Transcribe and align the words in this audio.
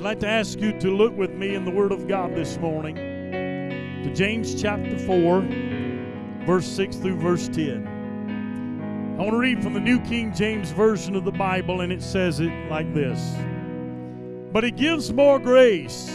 I'd 0.00 0.04
like 0.04 0.20
to 0.20 0.28
ask 0.28 0.58
you 0.60 0.72
to 0.80 0.90
look 0.90 1.14
with 1.14 1.32
me 1.32 1.54
in 1.54 1.66
the 1.66 1.70
Word 1.70 1.92
of 1.92 2.08
God 2.08 2.34
this 2.34 2.56
morning 2.56 2.94
to 2.94 4.10
James 4.14 4.58
chapter 4.58 4.98
4, 4.98 5.42
verse 6.46 6.64
6 6.64 6.96
through 6.96 7.16
verse 7.16 7.48
10. 7.48 7.86
I 9.18 9.22
want 9.22 9.32
to 9.32 9.36
read 9.36 9.62
from 9.62 9.74
the 9.74 9.80
New 9.80 10.00
King 10.00 10.32
James 10.32 10.70
Version 10.70 11.14
of 11.16 11.26
the 11.26 11.30
Bible, 11.30 11.82
and 11.82 11.92
it 11.92 12.02
says 12.02 12.40
it 12.40 12.50
like 12.70 12.94
this 12.94 13.20
But 14.54 14.64
He 14.64 14.70
gives 14.70 15.12
more 15.12 15.38
grace. 15.38 16.10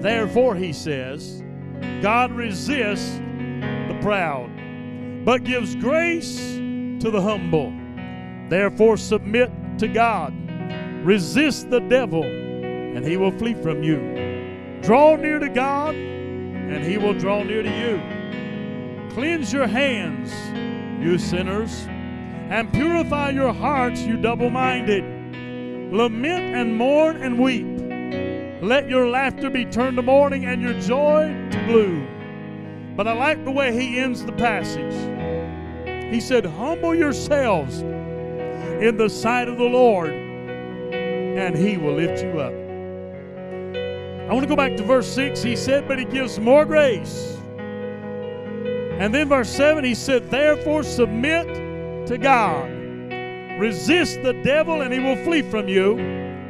Therefore, 0.00 0.56
He 0.56 0.72
says, 0.72 1.44
God 2.02 2.32
resists 2.32 3.18
the 3.18 3.96
proud, 4.02 4.50
but 5.24 5.44
gives 5.44 5.76
grace 5.76 6.56
to 6.56 7.12
the 7.12 7.22
humble. 7.22 7.72
Therefore, 8.48 8.96
submit 8.96 9.52
to 9.78 9.86
God. 9.86 10.34
Resist 11.04 11.70
the 11.70 11.78
devil, 11.78 12.24
and 12.96 13.04
he 13.04 13.18
will 13.18 13.30
flee 13.30 13.52
from 13.52 13.82
you. 13.82 14.80
Draw 14.80 15.16
near 15.16 15.38
to 15.38 15.50
God, 15.50 15.94
and 15.94 16.82
he 16.82 16.96
will 16.96 17.12
draw 17.12 17.42
near 17.42 17.62
to 17.62 17.68
you. 17.68 19.10
Cleanse 19.12 19.52
your 19.52 19.66
hands, 19.66 20.32
you 21.04 21.18
sinners, 21.18 21.84
and 22.48 22.72
purify 22.72 23.30
your 23.30 23.52
hearts, 23.52 24.00
you 24.00 24.16
double 24.16 24.48
minded. 24.48 25.04
Lament 25.92 26.56
and 26.56 26.74
mourn 26.74 27.22
and 27.22 27.38
weep. 27.38 27.66
Let 28.62 28.88
your 28.88 29.08
laughter 29.08 29.50
be 29.50 29.66
turned 29.66 29.96
to 29.96 30.02
mourning 30.02 30.46
and 30.46 30.62
your 30.62 30.80
joy 30.80 31.28
to 31.50 31.64
gloom. 31.66 32.94
But 32.96 33.06
I 33.06 33.12
like 33.12 33.44
the 33.44 33.52
way 33.52 33.78
he 33.78 33.98
ends 33.98 34.24
the 34.24 34.32
passage. 34.32 34.94
He 36.10 36.18
said, 36.18 36.46
Humble 36.46 36.94
yourselves 36.94 37.82
in 37.82 38.96
the 38.96 39.10
sight 39.10 39.48
of 39.48 39.58
the 39.58 39.64
Lord, 39.64 40.14
and 40.14 41.54
he 41.54 41.76
will 41.76 41.96
lift 41.96 42.22
you 42.22 42.40
up. 42.40 42.65
I 44.28 44.32
want 44.32 44.42
to 44.42 44.48
go 44.48 44.56
back 44.56 44.76
to 44.76 44.82
verse 44.82 45.06
6. 45.06 45.40
He 45.44 45.54
said, 45.54 45.86
But 45.86 46.00
he 46.00 46.04
gives 46.04 46.40
more 46.40 46.64
grace. 46.64 47.38
And 48.98 49.14
then 49.14 49.28
verse 49.28 49.48
7, 49.48 49.84
he 49.84 49.94
said, 49.94 50.28
Therefore 50.32 50.82
submit 50.82 51.46
to 52.08 52.18
God. 52.18 52.68
Resist 53.60 54.22
the 54.24 54.32
devil, 54.32 54.82
and 54.82 54.92
he 54.92 54.98
will 54.98 55.22
flee 55.22 55.42
from 55.42 55.68
you. 55.68 55.94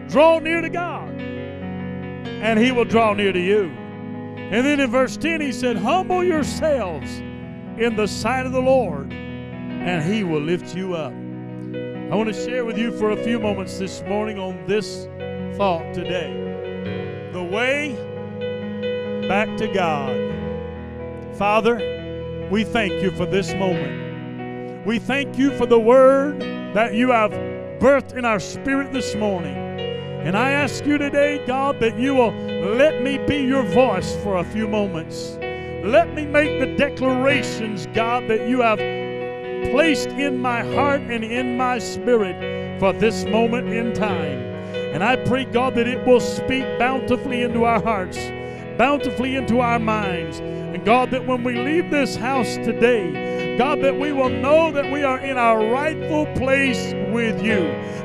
Draw 0.09 0.39
near 0.39 0.63
to 0.63 0.71
God, 0.71 1.21
and 1.21 2.59
he 2.59 2.73
will 2.73 2.87
draw 2.87 3.13
near 3.13 3.33
to 3.33 3.41
you. 3.41 3.65
And 3.65 4.65
then 4.65 4.81
in 4.81 4.91
verse 4.91 5.19
10, 5.19 5.43
he 5.43 5.53
said, 5.53 5.77
Humble 5.77 6.25
yourselves 6.25 7.19
in 7.79 7.95
the 7.95 8.07
sight 8.07 8.47
of 8.47 8.53
the 8.53 8.61
Lord, 8.61 9.13
and 9.13 10.03
he 10.03 10.25
will 10.25 10.41
lift 10.41 10.75
you 10.75 10.95
up. 10.95 11.13
I 11.13 12.15
want 12.15 12.33
to 12.33 12.45
share 12.45 12.65
with 12.65 12.79
you 12.79 12.97
for 12.97 13.11
a 13.11 13.23
few 13.23 13.39
moments 13.39 13.79
this 13.79 14.01
morning 14.03 14.39
on 14.39 14.65
this 14.67 15.09
thought 15.59 15.93
today 15.93 16.46
way 17.51 17.95
back 19.29 19.57
to 19.59 19.69
God. 19.69 20.15
Father, 21.37 22.49
we 22.51 22.65
thank 22.65 23.03
you 23.03 23.11
for 23.11 23.27
this 23.27 23.53
moment. 23.55 24.87
We 24.87 24.99
thank 24.99 25.37
you 25.37 25.51
for 25.57 25.67
the 25.67 25.79
word 25.79 26.41
that 26.75 26.95
you 26.95 27.11
have 27.11 27.33
birthed 27.81 28.17
in 28.17 28.25
our 28.25 28.41
spirit 28.41 28.93
this 28.93 29.15
morning. 29.15 29.57
And 29.57 30.37
I 30.37 30.51
ask 30.51 30.85
you 30.87 30.99
today, 30.99 31.45
God, 31.47 31.79
that 31.81 31.99
you 31.99 32.15
will 32.15 32.33
let 32.77 33.03
me 33.03 33.19
be 33.19 33.39
your 33.39 33.65
voice 33.65 34.17
for 34.23 34.39
a 34.39 34.45
few 34.45 34.67
moments. 34.67 35.39
Let 35.85 36.15
me 36.15 36.25
make 36.25 36.59
the 36.59 36.75
declarations, 36.77 37.87
God, 37.95 38.29
that 38.29 38.49
you 38.49 38.61
have 38.61 38.79
placed 39.71 40.09
in 40.09 40.39
my 40.39 40.63
heart 40.75 41.01
and 41.03 41.25
in 41.25 41.57
my 41.57 41.79
spirit 41.79 42.81
for 42.81 42.93
this 42.93 43.25
moment 43.25 43.69
in 43.69 43.93
time. 43.93 44.46
And 44.97 45.05
I 45.05 45.17
pray, 45.17 45.45
God, 45.45 45.75
that 45.75 45.87
it 45.87 46.07
will 46.07 46.21
speak 46.21 46.65
bountifully 46.79 47.43
into 47.43 47.65
our 47.65 47.83
hearts, 47.83 48.17
bountifully 48.79 49.37
into 49.37 49.61
our 49.61 49.79
minds. 49.79 50.39
And 50.39 50.83
God, 50.87 51.11
that 51.11 51.27
when 51.27 51.45
we 51.45 51.53
leave 51.53 51.91
this 51.91 52.17
house 52.17 52.55
today, 52.57 53.59
God, 53.59 53.83
that 53.83 53.99
we 53.99 54.13
will 54.13 54.31
know 54.31 54.73
that 54.73 54.91
we 54.91 55.03
are 55.03 55.19
in 55.19 55.37
our 55.37 55.67
rightful 55.67 56.25
place 56.37 56.95
with 57.17 57.43
you. 57.43 57.61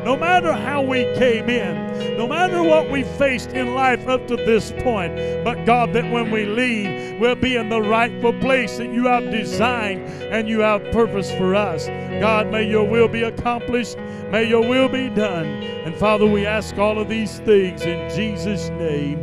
No 0.06 0.16
matter 0.16 0.54
how 0.54 0.82
we 0.82 1.04
came 1.16 1.50
in, 1.50 2.18
no 2.18 2.26
matter 2.26 2.64
what 2.64 2.90
we 2.90 3.04
faced 3.04 3.52
in 3.52 3.76
life 3.76 4.08
up 4.08 4.26
to 4.28 4.38
this 4.38 4.72
point, 4.84 5.16
but 5.44 5.66
God, 5.66 5.92
that 5.92 6.10
when 6.10 6.32
we 6.32 6.46
leave, 6.46 7.20
we'll 7.20 7.36
be 7.36 7.58
in 7.58 7.68
the 7.68 7.82
rightful 7.82 8.32
place 8.40 8.78
that 8.78 8.94
you 8.94 9.06
have 9.08 9.30
designed 9.30 10.08
and 10.32 10.48
you 10.48 10.62
have 10.62 10.82
purpose 10.92 11.30
for 11.34 11.56
us. 11.56 11.88
God, 12.22 12.50
may 12.52 12.70
your 12.70 12.88
will 12.88 13.10
be 13.10 13.24
accomplished. 13.24 13.98
May 14.32 14.46
your 14.48 14.66
will 14.66 14.88
be 14.88 15.10
done. 15.10 15.46
And 15.46 15.94
Father, 15.96 16.26
we 16.26 16.46
ask 16.46 16.78
all 16.78 16.98
of 16.98 17.10
these 17.10 17.40
things 17.40 17.82
in 17.82 18.10
Jesus' 18.16 18.70
name. 18.70 19.20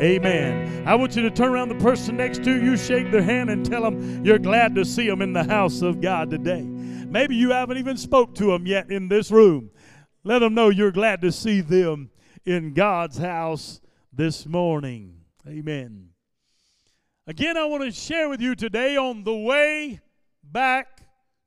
Amen. 0.00 0.86
I 0.86 0.94
want 0.94 1.16
you 1.16 1.22
to 1.22 1.30
turn 1.30 1.50
around 1.50 1.68
the 1.68 1.74
person 1.76 2.16
next 2.16 2.44
to 2.44 2.62
you, 2.62 2.76
shake 2.76 3.10
their 3.10 3.22
hand, 3.22 3.50
and 3.50 3.66
tell 3.66 3.82
them 3.82 4.24
you're 4.24 4.38
glad 4.38 4.76
to 4.76 4.84
see 4.84 5.08
them 5.08 5.20
in 5.20 5.32
the 5.32 5.44
house 5.44 5.82
of 5.82 6.00
God 6.00 6.30
today. 6.30 6.71
Maybe 7.12 7.36
you 7.36 7.50
haven't 7.50 7.76
even 7.76 7.98
spoke 7.98 8.34
to 8.36 8.46
them 8.46 8.64
yet 8.66 8.90
in 8.90 9.08
this 9.08 9.30
room. 9.30 9.70
Let 10.24 10.38
them 10.38 10.54
know 10.54 10.70
you're 10.70 10.90
glad 10.90 11.20
to 11.20 11.30
see 11.30 11.60
them 11.60 12.10
in 12.46 12.72
God's 12.72 13.18
house 13.18 13.82
this 14.14 14.46
morning. 14.46 15.16
Amen. 15.46 16.08
Again, 17.26 17.58
I 17.58 17.66
want 17.66 17.82
to 17.82 17.90
share 17.90 18.30
with 18.30 18.40
you 18.40 18.54
today 18.54 18.96
on 18.96 19.24
the 19.24 19.36
way 19.36 20.00
back 20.42 21.02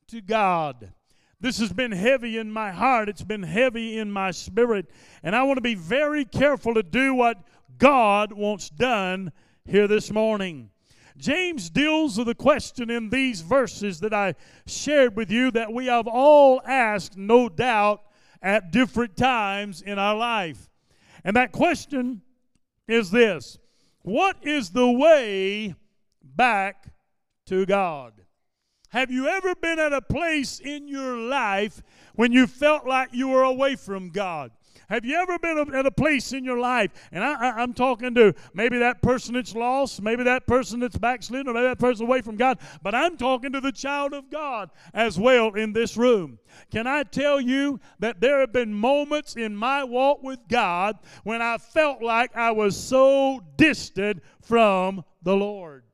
to 0.10 0.22
God. 0.22 0.94
This 1.42 1.58
has 1.58 1.74
been 1.74 1.92
heavy 1.92 2.38
in 2.38 2.52
my 2.52 2.70
heart. 2.70 3.10
It's 3.10 3.24
been 3.24 3.42
heavy 3.42 3.98
in 3.98 4.12
my 4.12 4.30
spirit. 4.30 4.86
And 5.24 5.36
I 5.36 5.42
want 5.42 5.58
to 5.58 5.62
be 5.62 5.74
very 5.74 6.26
careful 6.26 6.76
to 6.76 6.84
do 6.84 7.16
what 7.16 7.40
God 7.80 8.32
wants 8.32 8.70
done 8.70 9.32
here 9.66 9.88
this 9.88 10.12
morning. 10.12 10.70
James 11.18 11.70
deals 11.70 12.18
with 12.18 12.28
the 12.28 12.36
question 12.36 12.90
in 12.90 13.10
these 13.10 13.42
verses 13.42 14.00
that 14.02 14.14
I 14.14 14.36
shared 14.66 15.16
with 15.16 15.32
you 15.32 15.52
that 15.52 15.72
we 15.72 15.86
have 15.86 16.08
all 16.08 16.62
asked, 16.66 17.18
no 17.18 17.48
doubt, 17.48 18.02
at 18.42 18.72
different 18.72 19.16
times 19.16 19.82
in 19.82 19.98
our 19.98 20.16
life. 20.16 20.70
And 21.24 21.36
that 21.36 21.52
question 21.52 22.22
is 22.88 23.12
this 23.12 23.58
What 24.02 24.38
is 24.42 24.72
the 24.72 24.92
way 24.92 25.76
back 26.22 26.94
to 27.48 27.66
God? 27.66 28.14
Have 28.90 29.12
you 29.12 29.28
ever 29.28 29.56
been 29.56 29.80
at 29.80 29.94
a 29.94 30.02
place 30.02 30.60
in 30.60 30.88
your 30.88 31.18
life 31.18 31.82
when 32.14 32.32
you 32.32 32.48
felt 32.48 32.86
like 32.86 33.10
you 33.12 33.30
were 33.30 33.44
away 33.44 33.76
from 33.76 34.10
God? 34.10 34.52
Have 34.90 35.06
you 35.06 35.16
ever 35.16 35.40
been 35.40 35.74
at 35.74 35.86
a 35.86 35.92
place 35.92 36.34
in 36.34 36.44
your 36.44 36.60
life, 36.60 36.92
and 37.12 37.24
I, 37.24 37.62
am 37.62 37.74
talking 37.74 38.14
to 38.16 38.34
maybe 38.54 38.78
that 38.80 39.02
person 39.02 39.34
that's 39.34 39.56
lost, 39.56 40.02
maybe 40.02 40.24
that 40.24 40.46
person 40.46 40.80
that's 40.80 40.98
backslidden, 40.98 41.48
or 41.48 41.54
maybe 41.54 41.68
that 41.68 41.80
person 41.80 42.06
away 42.06 42.22
from 42.22 42.36
God, 42.36 42.60
but 42.84 42.94
I'm 42.94 43.18
talking 43.18 43.52
to 43.54 43.62
the 43.62 43.72
child 43.72 44.14
of 44.14 44.30
God 44.30 44.70
as 44.94 45.20
well 45.20 45.54
in 45.54 45.74
this 45.74 45.98
room. 45.98 46.40
Can 46.72 46.88
I 46.88 47.04
tell 47.04 47.42
you 47.42 47.80
that 48.00 48.22
there 48.22 48.40
have 48.40 48.54
been 48.54 48.74
moments 48.74 49.36
in 49.36 49.56
my 49.56 49.84
walk 49.84 50.22
with 50.24 50.40
God 50.50 50.98
when 51.24 51.42
I 51.42 51.58
felt 51.58 52.02
like 52.02 52.36
I 52.36 52.52
was 52.52 52.78
so 52.78 53.42
distant 53.58 54.22
from 54.42 55.04
the 55.24 55.36
Lord? 55.36 55.85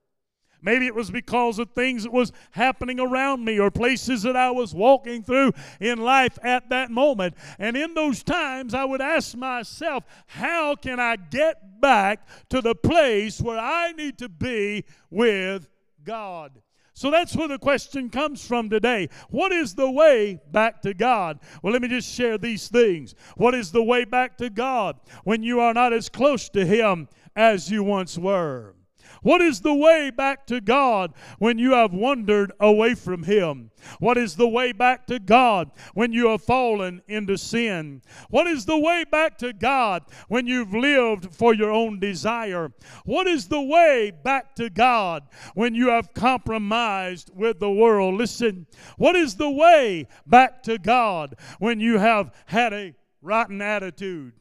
Maybe 0.62 0.86
it 0.86 0.96
was 0.96 1.10
because 1.10 1.60
of 1.60 1.72
things 1.72 2.04
that 2.04 2.14
was 2.14 2.32
happening 2.52 3.00
around 3.00 3.44
me 3.44 3.60
or 3.60 3.72
places 3.72 4.24
that 4.24 4.36
I 4.36 4.52
was 4.52 4.74
walking 4.74 5.24
through 5.24 5.54
in 5.80 6.00
life 6.00 6.38
at 6.44 6.70
that 6.70 6.92
moment. 6.92 7.36
And 7.58 7.76
in 7.76 7.94
those 7.94 8.24
times, 8.24 8.74
I 8.74 8.86
would 8.86 9.02
ask 9.02 9.36
myself, 9.36 10.04
how 10.28 10.76
can 10.76 11.00
I 11.00 11.16
get 11.16 11.82
back 11.82 12.28
to 12.50 12.62
the 12.62 12.76
place 12.76 13.42
where 13.42 13.60
I 13.60 13.92
need 13.94 14.20
to 14.20 14.30
be 14.30 14.86
with 15.10 15.68
God? 16.04 16.62
So 16.94 17.10
that's 17.10 17.36
where 17.36 17.48
the 17.48 17.58
question 17.58 18.10
comes 18.10 18.46
from 18.46 18.70
today. 18.70 19.10
What 19.30 19.52
is 19.52 19.74
the 19.74 19.90
way 19.90 20.40
back 20.52 20.84
to 20.84 20.94
God? 20.94 21.40
Well, 21.64 21.74
let 21.74 21.82
me 21.82 21.88
just 21.88 22.14
share 22.14 22.38
these 22.38 22.68
things. 22.68 23.16
What 23.38 23.56
is 23.56 23.72
the 23.72 23.82
way 23.82 24.06
back 24.06 24.38
to 24.38 24.52
God 24.52 25.00
when 25.24 25.42
you 25.42 25.60
are 25.62 25.74
not 25.74 25.94
as 25.94 26.10
close 26.10 26.50
to 26.50 26.64
Him 26.64 27.08
as 27.36 27.72
you 27.72 27.84
once 27.84 28.20
were? 28.20 28.76
What 29.22 29.42
is 29.42 29.62
the 29.62 29.74
way 29.74 30.10
back 30.10 30.48
to 30.48 30.60
God 30.60 31.14
when 31.38 31.60
you 31.60 31.74
have 31.74 31.94
wandered 31.94 32.52
away 32.60 32.96
from 32.96 33.24
Him? 33.24 33.70
What 34.00 34.18
is 34.18 34.36
the 34.36 34.48
way 34.48 34.72
back 34.72 35.06
to 35.08 35.20
God 35.20 35.72
when 35.94 36.12
you 36.12 36.30
have 36.30 36.42
fallen 36.42 37.04
into 37.08 37.38
sin? 37.38 38.02
What 38.30 38.48
is 38.48 38.66
the 38.66 38.80
way 38.80 39.04
back 39.10 39.38
to 39.40 39.54
God 39.54 40.04
when 40.28 40.48
you've 40.48 40.74
lived 40.74 41.34
for 41.36 41.54
your 41.54 41.72
own 41.72 42.00
desire? 42.00 42.74
What 43.06 43.28
is 43.28 43.48
the 43.48 43.62
way 43.62 44.12
back 44.24 44.56
to 44.56 44.72
God 44.72 45.24
when 45.54 45.76
you 45.76 45.90
have 45.90 46.14
compromised 46.16 47.30
with 47.36 47.60
the 47.60 47.72
world? 47.72 48.16
Listen, 48.16 48.66
what 48.98 49.16
is 49.16 49.36
the 49.36 49.52
way 49.52 50.08
back 50.26 50.64
to 50.64 50.80
God 50.80 51.36
when 51.60 51.80
you 51.80 52.00
have 52.00 52.34
had 52.46 52.74
a 52.74 52.96
rotten 53.22 53.62
attitude? 53.62 54.34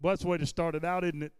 Well, 0.00 0.12
that's 0.12 0.22
the 0.22 0.28
way 0.28 0.38
to 0.38 0.46
start 0.46 0.76
it 0.76 0.84
out, 0.84 1.02
isn't 1.02 1.22
it? 1.22 1.32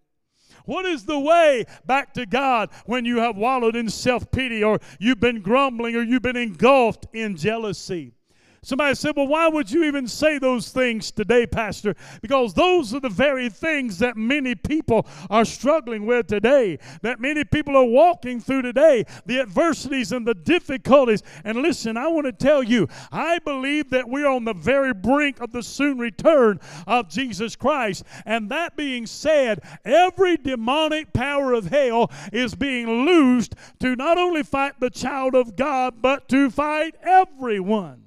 What 0.65 0.85
is 0.85 1.05
the 1.05 1.19
way 1.19 1.65
back 1.87 2.13
to 2.15 2.27
God 2.27 2.71
when 2.87 3.05
you 3.05 3.19
have 3.19 3.37
wallowed 3.37 3.77
in 3.77 3.89
self 3.89 4.31
pity 4.31 4.63
or 4.65 4.81
you've 4.99 5.21
been 5.21 5.41
grumbling 5.41 5.95
or 5.95 6.03
you've 6.03 6.23
been 6.23 6.37
engulfed 6.37 7.07
in 7.13 7.37
jealousy? 7.37 8.16
Somebody 8.63 8.95
said, 8.95 9.15
Well, 9.17 9.29
why 9.29 9.49
would 9.49 9.71
you 9.71 9.85
even 9.85 10.09
say 10.09 10.39
those 10.39 10.71
things 10.71 11.11
today, 11.11 11.47
Pastor? 11.47 11.95
Because 12.21 12.55
those 12.55 12.95
are 12.95 13.01
the 13.01 13.09
very 13.09 13.49
things 13.49 13.99
that 13.99 14.17
many 14.17 14.55
people 14.55 15.07
are 15.31 15.45
struggling 15.45 16.07
with 16.07 16.27
today, 16.27 16.79
that 17.03 17.21
many 17.21 17.45
people 17.45 17.77
are 17.77 17.85
walking 17.85 18.41
through 18.41 18.63
today, 18.63 19.05
the 19.25 19.41
adversities 19.41 20.13
and 20.13 20.27
the 20.27 20.35
difficulties. 20.35 21.23
And 21.45 21.59
listen, 21.59 21.97
I 21.97 22.09
want 22.09 22.27
to 22.27 22.33
tell 22.33 22.63
you, 22.63 22.89
I 23.13 23.39
believe 23.41 23.91
that 23.91 24.09
we're 24.09 24.29
on 24.29 24.45
the 24.45 24.55
very 24.55 24.93
brink 24.93 25.41
of 25.41 25.53
the 25.53 25.63
soon 25.63 25.99
return 25.99 26.59
of 26.87 27.09
Jesus 27.09 27.57
Christ. 27.57 28.05
And 28.25 28.51
that 28.51 28.77
being 28.77 29.07
said, 29.07 29.61
every 29.85 30.37
demonic 30.37 31.13
power 31.13 31.53
of 31.53 31.67
hell 31.67 32.11
is 32.33 32.55
being 32.55 33.05
loosed 33.05 33.55
to 33.81 33.97
not 33.97 34.19
only 34.19 34.43
fight 34.43 34.81
the 34.81 34.91
child 34.91 35.35
of 35.35 35.57
God, 35.57 36.03
but 36.03 36.29
to 36.31 36.51
fight 36.51 36.95
everyone. 37.03 38.06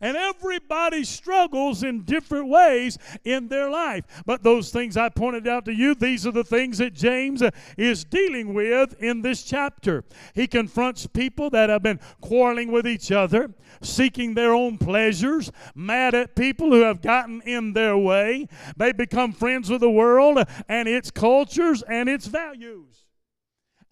And 0.00 0.16
everybody 0.16 1.04
struggles 1.04 1.82
in 1.82 2.02
different 2.04 2.48
ways 2.48 2.98
in 3.24 3.48
their 3.48 3.70
life. 3.70 4.04
But 4.26 4.42
those 4.42 4.70
things 4.70 4.96
I 4.96 5.08
pointed 5.08 5.48
out 5.48 5.64
to 5.66 5.72
you, 5.72 5.94
these 5.94 6.26
are 6.26 6.32
the 6.32 6.44
things 6.44 6.78
that 6.78 6.94
James 6.94 7.42
uh, 7.42 7.50
is 7.76 8.04
dealing 8.04 8.54
with 8.54 8.94
in 9.02 9.22
this 9.22 9.42
chapter. 9.42 10.04
He 10.34 10.46
confronts 10.46 11.06
people 11.06 11.50
that 11.50 11.70
have 11.70 11.82
been 11.82 12.00
quarreling 12.20 12.72
with 12.72 12.86
each 12.86 13.12
other, 13.12 13.52
seeking 13.82 14.34
their 14.34 14.54
own 14.54 14.78
pleasures, 14.78 15.50
mad 15.74 16.14
at 16.14 16.36
people 16.36 16.70
who 16.70 16.80
have 16.82 17.00
gotten 17.00 17.40
in 17.42 17.72
their 17.72 17.96
way. 17.96 18.48
They 18.76 18.92
become 18.92 19.32
friends 19.32 19.70
with 19.70 19.80
the 19.80 19.90
world 19.90 20.44
and 20.68 20.88
its 20.88 21.10
cultures 21.10 21.82
and 21.82 22.08
its 22.08 22.26
values. 22.26 23.06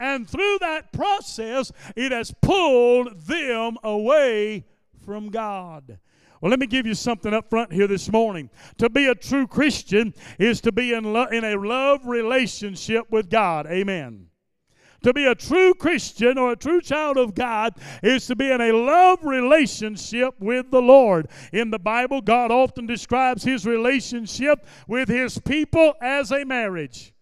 And 0.00 0.28
through 0.28 0.58
that 0.60 0.92
process, 0.92 1.72
it 1.96 2.12
has 2.12 2.32
pulled 2.40 3.20
them 3.22 3.76
away 3.82 4.64
from 5.08 5.30
God. 5.30 5.98
Well, 6.42 6.50
let 6.50 6.60
me 6.60 6.66
give 6.66 6.84
you 6.84 6.92
something 6.92 7.32
up 7.32 7.48
front 7.48 7.72
here 7.72 7.86
this 7.86 8.12
morning. 8.12 8.50
To 8.76 8.90
be 8.90 9.06
a 9.06 9.14
true 9.14 9.46
Christian 9.46 10.12
is 10.38 10.60
to 10.60 10.70
be 10.70 10.92
in, 10.92 11.14
lo- 11.14 11.28
in 11.28 11.44
a 11.44 11.56
love 11.56 12.04
relationship 12.04 13.06
with 13.10 13.30
God. 13.30 13.66
Amen. 13.68 14.26
To 15.04 15.14
be 15.14 15.24
a 15.24 15.34
true 15.34 15.72
Christian 15.72 16.36
or 16.36 16.52
a 16.52 16.56
true 16.56 16.82
child 16.82 17.16
of 17.16 17.34
God 17.34 17.72
is 18.02 18.26
to 18.26 18.36
be 18.36 18.50
in 18.50 18.60
a 18.60 18.70
love 18.70 19.20
relationship 19.24 20.34
with 20.40 20.70
the 20.70 20.82
Lord. 20.82 21.28
In 21.54 21.70
the 21.70 21.78
Bible, 21.78 22.20
God 22.20 22.50
often 22.50 22.86
describes 22.86 23.42
his 23.42 23.64
relationship 23.64 24.66
with 24.86 25.08
his 25.08 25.38
people 25.38 25.94
as 26.02 26.32
a 26.32 26.44
marriage. 26.44 27.14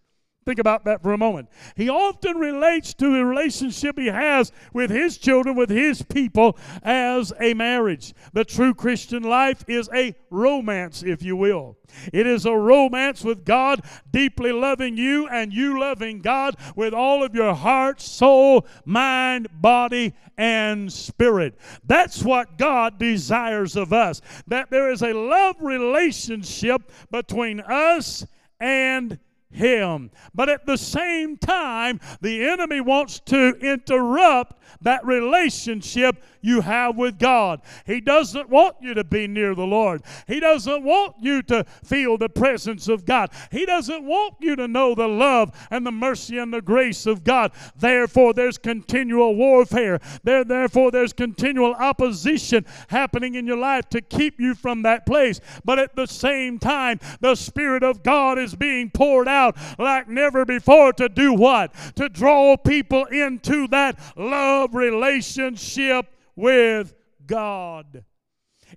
Think 0.47 0.59
about 0.59 0.85
that 0.85 1.03
for 1.03 1.11
a 1.11 1.17
moment. 1.17 1.49
He 1.75 1.89
often 1.89 2.37
relates 2.37 2.93
to 2.93 3.11
the 3.11 3.25
relationship 3.25 3.99
he 3.99 4.05
has 4.05 4.53
with 4.71 4.89
his 4.89 5.17
children, 5.17 5.57
with 5.57 5.69
his 5.69 6.03
people, 6.03 6.57
as 6.83 7.33
a 7.41 7.53
marriage. 7.53 8.13
The 8.31 8.45
true 8.45 8.73
Christian 8.73 9.23
life 9.23 9.65
is 9.67 9.89
a 9.93 10.15
romance, 10.29 11.03
if 11.03 11.21
you 11.21 11.35
will. 11.35 11.75
It 12.13 12.25
is 12.25 12.45
a 12.45 12.55
romance 12.55 13.25
with 13.25 13.43
God 13.43 13.81
deeply 14.09 14.53
loving 14.53 14.95
you 14.95 15.27
and 15.27 15.51
you 15.51 15.81
loving 15.81 16.21
God 16.21 16.55
with 16.77 16.93
all 16.93 17.25
of 17.25 17.35
your 17.35 17.53
heart, 17.53 17.99
soul, 17.99 18.65
mind, 18.85 19.49
body, 19.51 20.13
and 20.37 20.89
spirit. 20.93 21.57
That's 21.83 22.23
what 22.23 22.57
God 22.57 22.97
desires 22.97 23.75
of 23.75 23.91
us. 23.91 24.21
That 24.47 24.69
there 24.69 24.89
is 24.89 25.01
a 25.01 25.11
love 25.11 25.57
relationship 25.59 26.89
between 27.11 27.59
us 27.59 28.25
and 28.61 29.19
him. 29.49 30.11
But 30.33 30.49
at 30.49 30.65
the 30.65 30.77
same 30.77 31.37
time, 31.37 31.99
the 32.21 32.47
enemy 32.47 32.81
wants 32.81 33.19
to 33.27 33.55
interrupt 33.59 34.61
that 34.81 35.05
relationship 35.05 36.23
you 36.41 36.61
have 36.61 36.95
with 36.95 37.19
God. 37.19 37.61
He 37.85 38.01
doesn't 38.01 38.49
want 38.49 38.77
you 38.81 38.93
to 38.93 39.03
be 39.03 39.27
near 39.27 39.55
the 39.55 39.65
Lord. 39.65 40.03
He 40.27 40.39
doesn't 40.39 40.83
want 40.83 41.15
you 41.19 41.41
to 41.43 41.65
feel 41.83 42.17
the 42.17 42.29
presence 42.29 42.87
of 42.87 43.05
God. 43.05 43.31
He 43.51 43.65
doesn't 43.65 44.03
want 44.03 44.35
you 44.39 44.55
to 44.55 44.67
know 44.67 44.95
the 44.95 45.07
love 45.07 45.51
and 45.71 45.85
the 45.85 45.91
mercy 45.91 46.37
and 46.37 46.53
the 46.53 46.61
grace 46.61 47.05
of 47.05 47.23
God. 47.23 47.51
Therefore, 47.75 48.33
there's 48.33 48.57
continual 48.57 49.35
warfare. 49.35 49.99
There, 50.23 50.43
therefore, 50.43 50.91
there's 50.91 51.13
continual 51.13 51.73
opposition 51.73 52.65
happening 52.89 53.35
in 53.35 53.47
your 53.47 53.57
life 53.57 53.89
to 53.89 54.01
keep 54.01 54.39
you 54.39 54.55
from 54.55 54.83
that 54.83 55.05
place. 55.05 55.39
But 55.63 55.79
at 55.79 55.95
the 55.95 56.05
same 56.05 56.59
time, 56.59 56.99
the 57.19 57.35
Spirit 57.35 57.83
of 57.83 58.03
God 58.03 58.37
is 58.37 58.55
being 58.55 58.89
poured 58.89 59.27
out 59.27 59.57
like 59.77 60.07
never 60.07 60.45
before 60.45 60.93
to 60.93 61.09
do 61.09 61.33
what? 61.33 61.73
To 61.95 62.09
draw 62.09 62.57
people 62.57 63.05
into 63.05 63.67
that 63.69 63.99
love 64.15 64.75
relationship 64.75 66.07
with 66.37 66.93
God. 67.25 68.05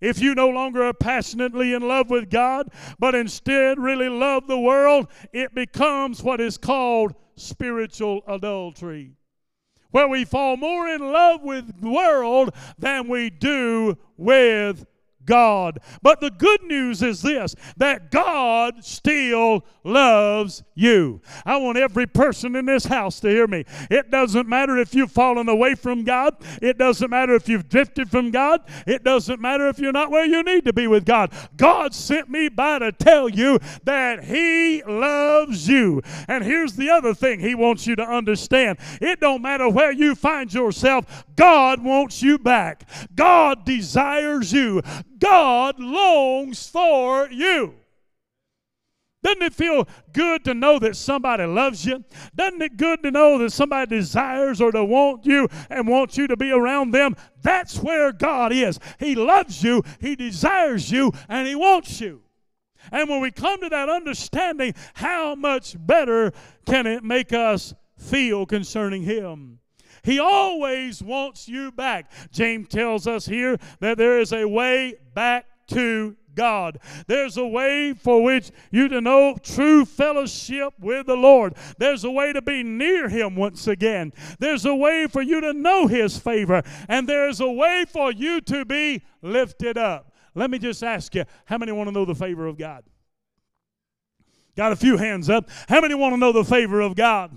If 0.00 0.20
you 0.20 0.34
no 0.34 0.48
longer 0.48 0.82
are 0.82 0.94
passionately 0.94 1.72
in 1.72 1.86
love 1.86 2.10
with 2.10 2.30
God, 2.30 2.68
but 2.98 3.14
instead 3.14 3.78
really 3.78 4.08
love 4.08 4.46
the 4.46 4.58
world, 4.58 5.08
it 5.32 5.54
becomes 5.54 6.22
what 6.22 6.40
is 6.40 6.56
called 6.58 7.14
spiritual 7.36 8.22
adultery, 8.26 9.12
where 9.90 10.08
we 10.08 10.24
fall 10.24 10.56
more 10.56 10.88
in 10.88 11.00
love 11.12 11.42
with 11.42 11.80
the 11.80 11.90
world 11.90 12.54
than 12.78 13.08
we 13.08 13.30
do 13.30 13.96
with 14.16 14.86
God. 15.30 15.78
But 16.02 16.20
the 16.20 16.32
good 16.32 16.64
news 16.64 17.02
is 17.02 17.22
this 17.22 17.54
that 17.76 18.10
God 18.10 18.84
still 18.84 19.64
loves 19.84 20.64
you. 20.74 21.22
I 21.46 21.56
want 21.56 21.78
every 21.78 22.08
person 22.08 22.56
in 22.56 22.66
this 22.66 22.84
house 22.84 23.20
to 23.20 23.28
hear 23.28 23.46
me. 23.46 23.64
It 23.90 24.10
doesn't 24.10 24.48
matter 24.48 24.76
if 24.76 24.92
you've 24.92 25.12
fallen 25.12 25.48
away 25.48 25.76
from 25.76 26.02
God, 26.02 26.34
it 26.60 26.78
doesn't 26.78 27.10
matter 27.10 27.36
if 27.36 27.48
you've 27.48 27.68
drifted 27.68 28.10
from 28.10 28.32
God, 28.32 28.62
it 28.88 29.04
doesn't 29.04 29.40
matter 29.40 29.68
if 29.68 29.78
you're 29.78 29.92
not 29.92 30.10
where 30.10 30.24
you 30.24 30.42
need 30.42 30.64
to 30.64 30.72
be 30.72 30.88
with 30.88 31.04
God. 31.04 31.32
God 31.56 31.94
sent 31.94 32.28
me 32.28 32.48
by 32.48 32.80
to 32.80 32.90
tell 32.90 33.28
you 33.28 33.60
that 33.84 34.24
He 34.24 34.82
loves 34.82 35.68
you. 35.68 36.02
And 36.26 36.42
here's 36.42 36.74
the 36.74 36.90
other 36.90 37.14
thing 37.14 37.38
He 37.38 37.54
wants 37.54 37.86
you 37.86 37.94
to 37.94 38.04
understand 38.04 38.78
it 39.00 39.20
don't 39.20 39.42
matter 39.42 39.68
where 39.68 39.92
you 39.92 40.16
find 40.16 40.52
yourself, 40.52 41.24
God 41.36 41.84
wants 41.84 42.20
you 42.20 42.36
back. 42.36 42.88
God 43.14 43.64
desires 43.64 44.52
you. 44.52 44.82
God 45.20 45.78
longs 45.78 46.66
for 46.66 47.28
you. 47.30 47.74
Doesn't 49.22 49.42
it 49.42 49.54
feel 49.54 49.86
good 50.12 50.44
to 50.46 50.54
know 50.54 50.78
that 50.78 50.96
somebody 50.96 51.44
loves 51.44 51.84
you? 51.84 52.02
Doesn't 52.34 52.62
it 52.62 52.78
good 52.78 53.02
to 53.02 53.10
know 53.10 53.36
that 53.38 53.52
somebody 53.52 53.96
desires 53.96 54.60
or 54.62 54.72
to 54.72 54.82
want 54.82 55.26
you 55.26 55.46
and 55.68 55.86
wants 55.86 56.16
you 56.16 56.26
to 56.26 56.36
be 56.36 56.50
around 56.50 56.92
them? 56.92 57.14
That's 57.42 57.78
where 57.78 58.12
God 58.12 58.50
is. 58.52 58.80
He 58.98 59.14
loves 59.14 59.62
you, 59.62 59.82
He 60.00 60.16
desires 60.16 60.90
you, 60.90 61.12
and 61.28 61.46
He 61.46 61.54
wants 61.54 62.00
you. 62.00 62.22
And 62.90 63.10
when 63.10 63.20
we 63.20 63.30
come 63.30 63.60
to 63.60 63.68
that 63.68 63.90
understanding, 63.90 64.74
how 64.94 65.34
much 65.34 65.76
better 65.78 66.32
can 66.64 66.86
it 66.86 67.04
make 67.04 67.34
us 67.34 67.74
feel 67.98 68.46
concerning 68.46 69.02
Him? 69.02 69.58
He 70.02 70.18
always 70.18 71.02
wants 71.02 71.48
you 71.48 71.72
back. 71.72 72.10
James 72.32 72.68
tells 72.68 73.06
us 73.06 73.26
here 73.26 73.58
that 73.80 73.98
there 73.98 74.20
is 74.20 74.32
a 74.32 74.46
way 74.46 74.94
back 75.14 75.46
to 75.68 76.16
God. 76.34 76.78
There's 77.06 77.36
a 77.36 77.46
way 77.46 77.92
for 77.92 78.22
which 78.22 78.50
you 78.70 78.88
to 78.88 79.00
know 79.00 79.36
true 79.42 79.84
fellowship 79.84 80.74
with 80.80 81.06
the 81.06 81.16
Lord. 81.16 81.54
There's 81.78 82.04
a 82.04 82.10
way 82.10 82.32
to 82.32 82.42
be 82.42 82.62
near 82.62 83.08
Him 83.08 83.36
once 83.36 83.66
again. 83.66 84.12
There's 84.38 84.64
a 84.64 84.74
way 84.74 85.06
for 85.06 85.22
you 85.22 85.40
to 85.40 85.52
know 85.52 85.86
His 85.86 86.18
favor. 86.18 86.62
And 86.88 87.08
there's 87.08 87.40
a 87.40 87.50
way 87.50 87.84
for 87.88 88.12
you 88.12 88.40
to 88.42 88.64
be 88.64 89.02
lifted 89.22 89.76
up. 89.76 90.14
Let 90.34 90.50
me 90.50 90.58
just 90.58 90.82
ask 90.82 91.14
you 91.14 91.24
how 91.44 91.58
many 91.58 91.72
want 91.72 91.88
to 91.88 91.92
know 91.92 92.04
the 92.04 92.14
favor 92.14 92.46
of 92.46 92.56
God? 92.56 92.84
Got 94.56 94.72
a 94.72 94.76
few 94.76 94.96
hands 94.96 95.28
up. 95.28 95.48
How 95.68 95.80
many 95.80 95.94
want 95.94 96.14
to 96.14 96.18
know 96.18 96.32
the 96.32 96.44
favor 96.44 96.80
of 96.80 96.94
God? 96.94 97.36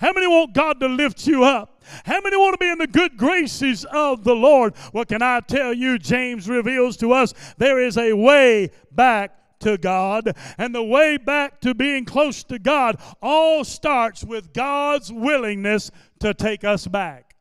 How 0.00 0.12
many 0.12 0.26
want 0.26 0.54
God 0.54 0.80
to 0.80 0.88
lift 0.88 1.26
you 1.26 1.44
up? 1.44 1.82
How 2.04 2.20
many 2.20 2.36
want 2.36 2.54
to 2.54 2.58
be 2.58 2.70
in 2.70 2.78
the 2.78 2.86
good 2.86 3.16
graces 3.16 3.84
of 3.84 4.24
the 4.24 4.34
Lord? 4.34 4.74
What 4.92 5.08
can 5.08 5.22
I 5.22 5.40
tell 5.40 5.72
you? 5.72 5.98
James 5.98 6.48
reveals 6.48 6.96
to 6.98 7.12
us 7.12 7.34
there 7.58 7.80
is 7.80 7.98
a 7.98 8.14
way 8.14 8.70
back 8.90 9.58
to 9.60 9.78
God. 9.78 10.36
And 10.58 10.74
the 10.74 10.82
way 10.82 11.16
back 11.16 11.60
to 11.62 11.74
being 11.74 12.04
close 12.04 12.44
to 12.44 12.58
God 12.58 13.00
all 13.20 13.64
starts 13.64 14.24
with 14.24 14.52
God's 14.52 15.12
willingness 15.12 15.90
to 16.20 16.34
take 16.34 16.64
us 16.64 16.86
back. 16.86 17.34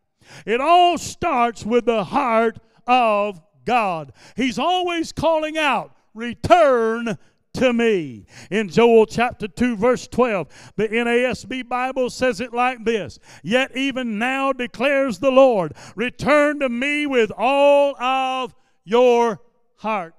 It 0.45 0.61
all 0.61 0.97
starts 0.97 1.65
with 1.65 1.85
the 1.85 2.05
heart 2.05 2.59
of 2.87 3.41
God. 3.65 4.13
He's 4.35 4.57
always 4.57 5.11
calling 5.11 5.57
out, 5.57 5.95
Return 6.13 7.17
to 7.53 7.73
me. 7.73 8.25
In 8.49 8.69
Joel 8.69 9.05
chapter 9.05 9.47
2, 9.47 9.75
verse 9.75 10.07
12, 10.07 10.73
the 10.75 10.87
NASB 10.87 11.67
Bible 11.67 12.09
says 12.09 12.41
it 12.41 12.53
like 12.53 12.83
this 12.83 13.19
Yet 13.43 13.75
even 13.75 14.17
now 14.17 14.53
declares 14.53 15.19
the 15.19 15.31
Lord, 15.31 15.73
return 15.95 16.59
to 16.59 16.69
me 16.69 17.05
with 17.05 17.31
all 17.37 17.95
of 18.01 18.55
your 18.83 19.41
heart. 19.77 20.15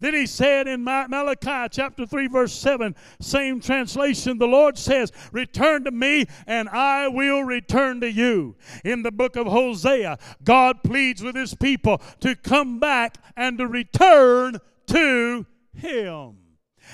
Then 0.00 0.14
he 0.14 0.26
said 0.26 0.66
in 0.66 0.82
Malachi 0.82 1.68
chapter 1.70 2.06
3, 2.06 2.26
verse 2.28 2.54
7, 2.54 2.96
same 3.20 3.60
translation, 3.60 4.38
the 4.38 4.46
Lord 4.46 4.78
says, 4.78 5.12
Return 5.30 5.84
to 5.84 5.90
me, 5.90 6.24
and 6.46 6.70
I 6.70 7.06
will 7.08 7.42
return 7.42 8.00
to 8.00 8.10
you. 8.10 8.56
In 8.82 9.02
the 9.02 9.12
book 9.12 9.36
of 9.36 9.46
Hosea, 9.46 10.18
God 10.42 10.82
pleads 10.82 11.22
with 11.22 11.36
his 11.36 11.54
people 11.54 12.00
to 12.20 12.34
come 12.34 12.80
back 12.80 13.18
and 13.36 13.58
to 13.58 13.66
return 13.66 14.58
to 14.86 15.46
him. 15.74 16.36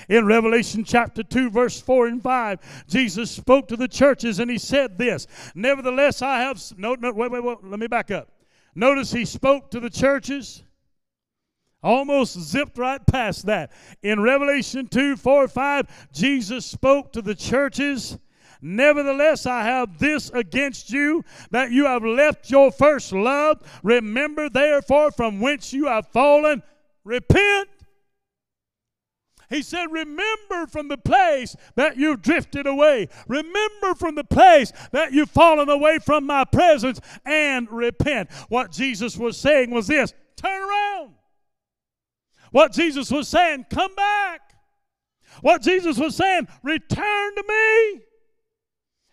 In 0.09 0.25
Revelation 0.25 0.83
chapter 0.83 1.23
2, 1.23 1.49
verse 1.49 1.79
4 1.81 2.07
and 2.07 2.21
5, 2.21 2.85
Jesus 2.87 3.31
spoke 3.31 3.67
to 3.69 3.75
the 3.75 3.87
churches 3.87 4.39
and 4.39 4.51
he 4.51 4.57
said 4.57 4.97
this 4.97 5.27
Nevertheless, 5.55 6.21
I 6.21 6.41
have. 6.41 6.61
No, 6.77 6.95
no, 6.95 7.11
wait, 7.11 7.31
wait, 7.31 7.43
wait. 7.43 7.57
Let 7.63 7.79
me 7.79 7.87
back 7.87 8.11
up. 8.11 8.29
Notice 8.75 9.11
he 9.11 9.25
spoke 9.25 9.71
to 9.71 9.79
the 9.79 9.89
churches 9.89 10.63
Almost 11.83 12.39
zipped 12.39 12.77
right 12.77 13.05
past 13.05 13.45
that. 13.45 13.71
In 14.01 14.19
Revelation 14.19 14.87
2 14.87 15.15
4 15.15 15.47
5, 15.47 16.09
Jesus 16.11 16.65
spoke 16.65 17.13
to 17.13 17.21
the 17.21 17.35
churches. 17.35 18.17
Nevertheless, 18.59 19.45
I 19.45 19.63
have 19.63 19.99
this 19.99 20.31
against 20.31 20.89
you, 20.89 21.23
that 21.51 21.71
you 21.71 21.85
have 21.85 22.03
left 22.03 22.49
your 22.49 22.71
first 22.71 23.13
love. 23.13 23.61
Remember, 23.83 24.49
therefore, 24.49 25.11
from 25.11 25.39
whence 25.39 25.71
you 25.71 25.85
have 25.85 26.07
fallen, 26.07 26.63
repent. 27.03 27.69
He 29.49 29.61
said, 29.61 29.85
Remember 29.91 30.67
from 30.67 30.89
the 30.89 30.97
place 30.97 31.55
that 31.75 31.97
you've 31.97 32.21
drifted 32.21 32.67
away. 32.67 33.07
Remember 33.27 33.95
from 33.95 34.15
the 34.15 34.23
place 34.23 34.73
that 34.91 35.13
you've 35.13 35.31
fallen 35.31 35.69
away 35.69 35.99
from 35.99 36.25
my 36.25 36.43
presence 36.43 36.99
and 37.25 37.69
repent. 37.71 38.29
What 38.49 38.71
Jesus 38.71 39.17
was 39.17 39.37
saying 39.37 39.71
was 39.71 39.87
this 39.87 40.13
turn 40.35 40.61
around. 40.61 41.13
What 42.51 42.73
Jesus 42.73 43.11
was 43.11 43.27
saying, 43.27 43.65
come 43.69 43.93
back. 43.95 44.41
What 45.41 45.61
Jesus 45.61 45.97
was 45.97 46.15
saying, 46.15 46.47
return 46.63 47.35
to 47.35 47.43
me. 47.47 48.01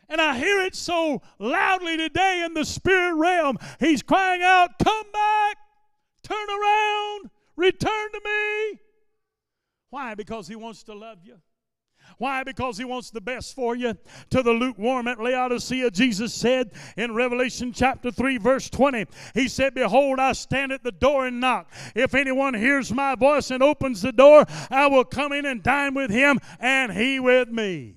And 0.09 0.21
I 0.21 0.37
hear 0.37 0.61
it 0.61 0.75
so 0.75 1.23
loudly 1.39 1.97
today 1.97 2.43
in 2.45 2.55
the 2.55 2.65
spirit 2.65 3.15
realm. 3.15 3.59
He's 3.81 4.03
crying 4.03 4.43
out, 4.43 4.79
Come 4.83 5.07
back, 5.13 5.57
turn 6.23 6.49
around, 6.49 7.31
return 7.57 8.13
to 8.13 8.21
me. 8.25 8.81
Why? 9.95 10.17
Because 10.17 10.49
He 10.49 10.57
wants 10.57 10.83
to 10.85 10.93
love 10.93 11.19
you. 11.23 11.37
Why? 12.19 12.43
Because 12.43 12.77
He 12.79 12.85
wants 12.85 13.11
the 13.11 13.21
best 13.21 13.55
for 13.55 13.77
you. 13.77 13.97
To 14.31 14.43
the 14.43 14.51
lukewarm 14.51 15.07
at 15.07 15.21
Laodicea, 15.21 15.93
Jesus 15.93 16.35
said 16.35 16.73
in 16.97 17.15
Revelation 17.15 17.73
chapter 17.73 18.11
3, 18.11 18.39
verse 18.39 18.69
20, 18.69 19.07
He 19.35 19.47
said, 19.47 19.73
Behold, 19.73 20.19
I 20.19 20.33
stand 20.33 20.73
at 20.73 20.83
the 20.83 20.91
door 20.91 21.29
and 21.29 21.39
knock. 21.39 21.71
If 21.95 22.17
anyone 22.17 22.55
hears 22.55 22.93
my 22.93 23.15
voice 23.15 23.53
and 23.53 23.63
opens 23.63 24.03
the 24.03 24.11
door, 24.11 24.45
I 24.69 24.89
will 24.89 25.05
come 25.05 25.31
in 25.31 25.47
and 25.47 25.63
dine 25.63 25.95
with 25.95 26.11
him 26.11 26.41
and 26.59 26.91
he 26.91 27.21
with 27.21 27.51
me. 27.51 27.95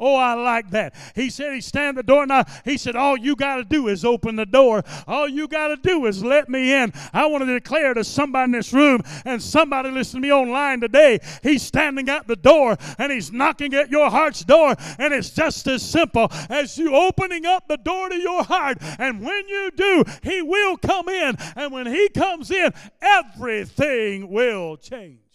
Oh, 0.00 0.16
I 0.16 0.32
like 0.32 0.70
that. 0.70 0.94
He 1.14 1.28
said 1.28 1.52
he 1.52 1.60
stand 1.60 1.98
the 1.98 2.02
door 2.02 2.26
now. 2.26 2.44
He 2.64 2.78
said, 2.78 2.96
All 2.96 3.18
you 3.18 3.36
got 3.36 3.56
to 3.56 3.64
do 3.64 3.88
is 3.88 4.02
open 4.02 4.36
the 4.36 4.46
door. 4.46 4.82
All 5.06 5.28
you 5.28 5.46
got 5.46 5.68
to 5.68 5.76
do 5.76 6.06
is 6.06 6.24
let 6.24 6.48
me 6.48 6.72
in. 6.72 6.92
I 7.12 7.26
want 7.26 7.44
to 7.44 7.52
declare 7.52 7.92
to 7.92 8.02
somebody 8.02 8.44
in 8.44 8.52
this 8.52 8.72
room 8.72 9.02
and 9.26 9.42
somebody 9.42 9.90
listening 9.90 10.22
to 10.22 10.28
me 10.28 10.32
online 10.32 10.80
today, 10.80 11.20
he's 11.42 11.62
standing 11.62 12.08
at 12.08 12.26
the 12.26 12.36
door 12.36 12.78
and 12.98 13.12
he's 13.12 13.30
knocking 13.30 13.74
at 13.74 13.90
your 13.90 14.10
heart's 14.10 14.42
door. 14.42 14.74
And 14.98 15.12
it's 15.12 15.30
just 15.30 15.66
as 15.66 15.82
simple 15.82 16.28
as 16.48 16.78
you 16.78 16.94
opening 16.94 17.44
up 17.44 17.68
the 17.68 17.76
door 17.76 18.08
to 18.08 18.16
your 18.16 18.42
heart. 18.42 18.78
And 18.98 19.20
when 19.20 19.48
you 19.48 19.70
do, 19.76 20.04
he 20.22 20.40
will 20.40 20.78
come 20.78 21.08
in. 21.10 21.36
And 21.56 21.72
when 21.72 21.86
he 21.86 22.08
comes 22.08 22.50
in, 22.50 22.72
everything 23.02 24.30
will 24.30 24.78
change. 24.78 25.29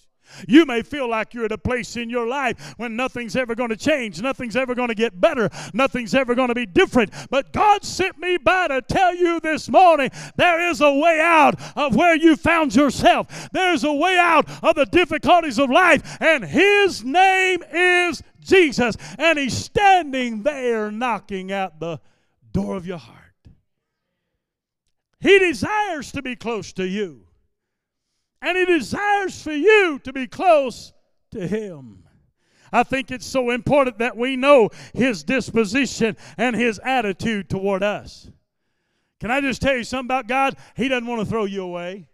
You 0.48 0.66
may 0.66 0.82
feel 0.82 1.10
like 1.10 1.34
you're 1.34 1.46
at 1.46 1.52
a 1.52 1.58
place 1.58 1.96
in 1.96 2.10
your 2.10 2.28
life 2.28 2.76
when 2.78 2.96
nothing's 2.96 3.36
ever 3.36 3.56
going 3.56 3.70
to 3.70 3.76
change, 3.76 4.22
nothing's 4.22 4.56
ever 4.56 4.76
going 4.76 4.90
to 4.90 4.96
get 4.96 5.20
better, 5.20 5.50
nothing's 5.74 6.14
ever 6.14 6.36
going 6.36 6.50
to 6.50 6.56
be 6.56 6.66
different. 6.66 7.12
But 7.30 7.54
God 7.54 7.84
sent 7.84 8.18
me 8.18 8.38
by 8.38 8.68
to 8.68 8.82
tell 8.82 9.16
you 9.16 9.40
this 9.40 9.70
morning 9.70 10.10
there 10.36 10.70
is 10.70 10.82
a 10.82 10.92
way 10.92 11.20
out 11.22 11.60
of 11.76 11.96
where 11.96 12.16
you 12.16 12.36
found 12.36 12.76
yourself. 12.76 13.50
There's 13.52 13.84
a 13.84 13.94
way 13.94 14.18
out 14.20 14.50
of 14.64 14.76
the 14.76 14.86
difficulties 14.86 15.60
of 15.60 15.70
life, 15.70 16.18
and 16.20 16.44
His 16.44 17.04
name 17.04 17.64
is 17.72 18.22
Jesus. 18.40 18.96
And 19.18 19.40
He's 19.40 19.56
standing 19.56 20.44
there 20.44 20.92
knocking 20.92 21.52
at 21.52 21.80
the 21.80 22.00
door 22.52 22.76
of 22.76 22.88
your 22.88 22.98
heart. 22.98 23.22
He 25.20 25.40
desires 25.40 26.12
to 26.12 26.22
be 26.22 26.36
close 26.36 26.72
to 26.74 26.88
you 26.88 27.26
and 28.42 28.58
He 28.58 28.66
desires 28.66 29.42
for 29.42 29.52
you 29.52 30.00
to 30.04 30.14
be 30.14 30.28
close 30.28 30.94
to 31.32 31.48
Him. 31.48 32.04
I 32.72 32.84
think 32.84 33.12
it's 33.12 33.26
so 33.26 33.52
important 33.52 34.00
that 34.00 34.18
we 34.18 34.36
know 34.36 34.70
His 34.94 35.24
disposition 35.24 36.18
and 36.38 36.56
His 36.56 36.80
attitude 36.84 37.50
toward 37.50 37.84
us. 37.84 38.30
Can 39.20 39.32
I 39.32 39.42
just 39.42 39.62
tell 39.62 39.76
you 39.76 39.84
something 39.84 40.08
about 40.08 40.28
God? 40.28 40.58
He 40.76 40.88
doesn't 40.88 41.08
want 41.08 41.22
to 41.22 41.26
throw 41.26 41.46
you 41.46 41.64
away. 41.64 42.08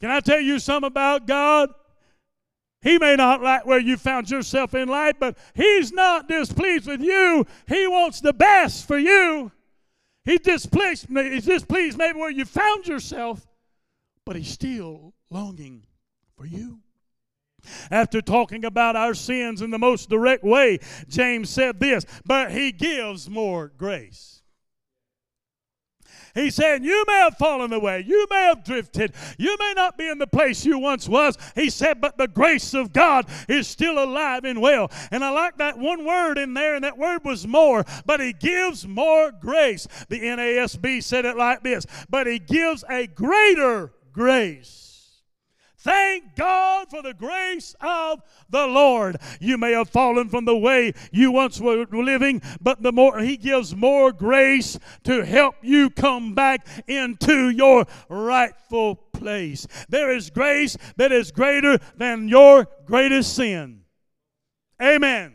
Can 0.00 0.10
I 0.10 0.20
tell 0.20 0.40
you 0.40 0.58
something 0.58 0.86
about 0.88 1.26
God? 1.26 1.70
He 2.82 2.98
may 2.98 3.16
not 3.16 3.42
like 3.42 3.64
where 3.64 3.78
you 3.78 3.96
found 3.96 4.30
yourself 4.30 4.74
in 4.74 4.88
life, 4.88 5.14
but 5.18 5.38
He's 5.54 5.92
not 5.92 6.28
displeased 6.28 6.86
with 6.86 7.00
you. 7.00 7.46
He 7.66 7.86
wants 7.86 8.20
the 8.20 8.34
best 8.34 8.86
for 8.86 8.98
you. 8.98 9.50
He's 10.24 10.40
displeased, 10.40 11.06
he's 11.08 11.44
displeased 11.44 11.98
maybe 11.98 12.18
where 12.18 12.30
you 12.30 12.44
found 12.44 12.86
yourself, 12.86 13.46
but 14.24 14.36
He's 14.36 14.50
still 14.50 15.14
longing 15.30 15.84
for 16.36 16.46
you. 16.46 16.80
After 17.90 18.20
talking 18.20 18.64
about 18.64 18.96
our 18.96 19.14
sins 19.14 19.62
in 19.62 19.70
the 19.70 19.78
most 19.78 20.10
direct 20.10 20.44
way, 20.44 20.78
James 21.08 21.50
said 21.50 21.80
this, 21.80 22.04
but 22.24 22.52
he 22.52 22.72
gives 22.72 23.30
more 23.30 23.72
grace. 23.76 24.42
He 26.34 26.50
said, 26.50 26.84
You 26.84 27.04
may 27.06 27.20
have 27.20 27.36
fallen 27.36 27.72
away. 27.72 28.04
You 28.06 28.26
may 28.28 28.42
have 28.42 28.64
drifted. 28.64 29.14
You 29.38 29.56
may 29.56 29.72
not 29.76 29.96
be 29.96 30.08
in 30.08 30.18
the 30.18 30.26
place 30.26 30.66
you 30.66 30.78
once 30.80 31.08
was. 31.08 31.38
He 31.54 31.70
said, 31.70 32.00
But 32.00 32.18
the 32.18 32.26
grace 32.26 32.74
of 32.74 32.92
God 32.92 33.26
is 33.48 33.68
still 33.68 34.02
alive 34.02 34.44
and 34.44 34.60
well. 34.60 34.90
And 35.12 35.24
I 35.24 35.30
like 35.30 35.58
that 35.58 35.78
one 35.78 36.04
word 36.04 36.36
in 36.36 36.52
there, 36.54 36.74
and 36.74 36.82
that 36.82 36.98
word 36.98 37.24
was 37.24 37.46
more. 37.46 37.84
But 38.04 38.18
He 38.18 38.32
gives 38.32 38.86
more 38.86 39.30
grace. 39.30 39.86
The 40.08 40.20
NASB 40.20 41.04
said 41.04 41.24
it 41.24 41.36
like 41.36 41.62
this 41.62 41.86
But 42.10 42.26
He 42.26 42.40
gives 42.40 42.82
a 42.90 43.06
greater 43.06 43.92
grace. 44.14 44.84
Thank 45.84 46.34
God 46.34 46.88
for 46.88 47.02
the 47.02 47.12
grace 47.12 47.76
of 47.78 48.22
the 48.48 48.66
Lord. 48.66 49.18
You 49.38 49.58
may 49.58 49.72
have 49.72 49.90
fallen 49.90 50.30
from 50.30 50.46
the 50.46 50.56
way 50.56 50.94
you 51.12 51.30
once 51.30 51.60
were 51.60 51.84
living, 51.84 52.40
but 52.58 52.82
the 52.82 52.90
more 52.90 53.18
He 53.18 53.36
gives 53.36 53.76
more 53.76 54.10
grace 54.10 54.78
to 55.02 55.26
help 55.26 55.56
you 55.60 55.90
come 55.90 56.34
back 56.34 56.66
into 56.88 57.50
your 57.50 57.84
rightful 58.08 58.96
place. 59.12 59.66
There 59.90 60.10
is 60.10 60.30
grace 60.30 60.78
that 60.96 61.12
is 61.12 61.30
greater 61.30 61.78
than 61.98 62.28
your 62.28 62.66
greatest 62.86 63.36
sin. 63.36 63.82
Amen. 64.80 65.33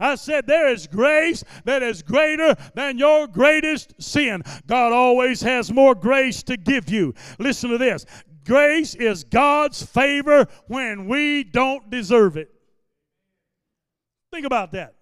I 0.00 0.14
said, 0.14 0.46
There 0.46 0.68
is 0.68 0.86
grace 0.86 1.44
that 1.64 1.82
is 1.82 2.02
greater 2.02 2.54
than 2.74 2.98
your 2.98 3.26
greatest 3.26 3.94
sin. 4.00 4.42
God 4.66 4.92
always 4.92 5.40
has 5.42 5.72
more 5.72 5.94
grace 5.94 6.42
to 6.44 6.56
give 6.56 6.90
you. 6.90 7.14
Listen 7.38 7.70
to 7.70 7.78
this 7.78 8.04
Grace 8.44 8.94
is 8.94 9.24
God's 9.24 9.82
favor 9.82 10.46
when 10.68 11.06
we 11.06 11.44
don't 11.44 11.90
deserve 11.90 12.36
it. 12.36 12.50
Think 14.32 14.46
about 14.46 14.72
that. 14.72 14.97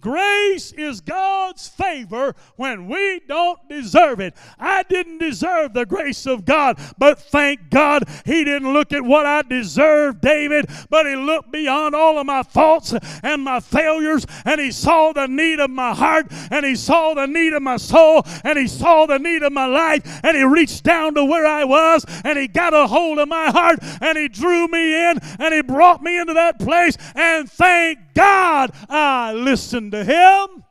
Grace 0.00 0.72
is 0.72 1.00
God's 1.00 1.66
favor 1.66 2.36
when 2.54 2.88
we 2.88 3.20
don't 3.26 3.58
deserve 3.68 4.20
it. 4.20 4.34
I 4.58 4.84
didn't 4.84 5.18
deserve 5.18 5.74
the 5.74 5.86
grace 5.86 6.24
of 6.26 6.44
God, 6.44 6.78
but 6.98 7.18
thank 7.18 7.68
God 7.68 8.04
He 8.24 8.44
didn't 8.44 8.72
look 8.72 8.92
at 8.92 9.02
what 9.02 9.26
I 9.26 9.42
deserved, 9.42 10.20
David, 10.20 10.66
but 10.88 11.06
He 11.06 11.16
looked 11.16 11.50
beyond 11.50 11.96
all 11.96 12.18
of 12.18 12.26
my 12.26 12.44
faults 12.44 12.94
and 13.22 13.42
my 13.42 13.58
failures, 13.58 14.24
and 14.44 14.60
He 14.60 14.70
saw 14.70 15.12
the 15.12 15.26
need 15.26 15.58
of 15.58 15.70
my 15.70 15.92
heart, 15.94 16.26
and 16.50 16.64
He 16.64 16.76
saw 16.76 17.14
the 17.14 17.26
need 17.26 17.52
of 17.52 17.62
my 17.62 17.76
soul, 17.76 18.22
and 18.44 18.56
He 18.56 18.68
saw 18.68 19.06
the 19.06 19.18
need 19.18 19.42
of 19.42 19.52
my 19.52 19.66
life, 19.66 20.20
and 20.22 20.36
He 20.36 20.44
reached 20.44 20.84
down 20.84 21.14
to 21.14 21.24
where 21.24 21.46
I 21.46 21.64
was, 21.64 22.04
and 22.24 22.38
He 22.38 22.46
got 22.46 22.72
a 22.72 22.86
hold 22.86 23.18
of 23.18 23.28
my 23.28 23.50
heart, 23.50 23.80
and 24.00 24.16
He 24.16 24.28
drew 24.28 24.68
me 24.68 25.10
in, 25.10 25.18
and 25.40 25.52
He 25.52 25.62
brought 25.62 26.02
me 26.02 26.18
into 26.20 26.34
that 26.34 26.60
place, 26.60 26.96
and 27.16 27.50
thank 27.50 27.98
God 28.18 28.72
I 28.88 29.32
listen 29.32 29.92
to 29.92 30.04
Him. 30.04 30.64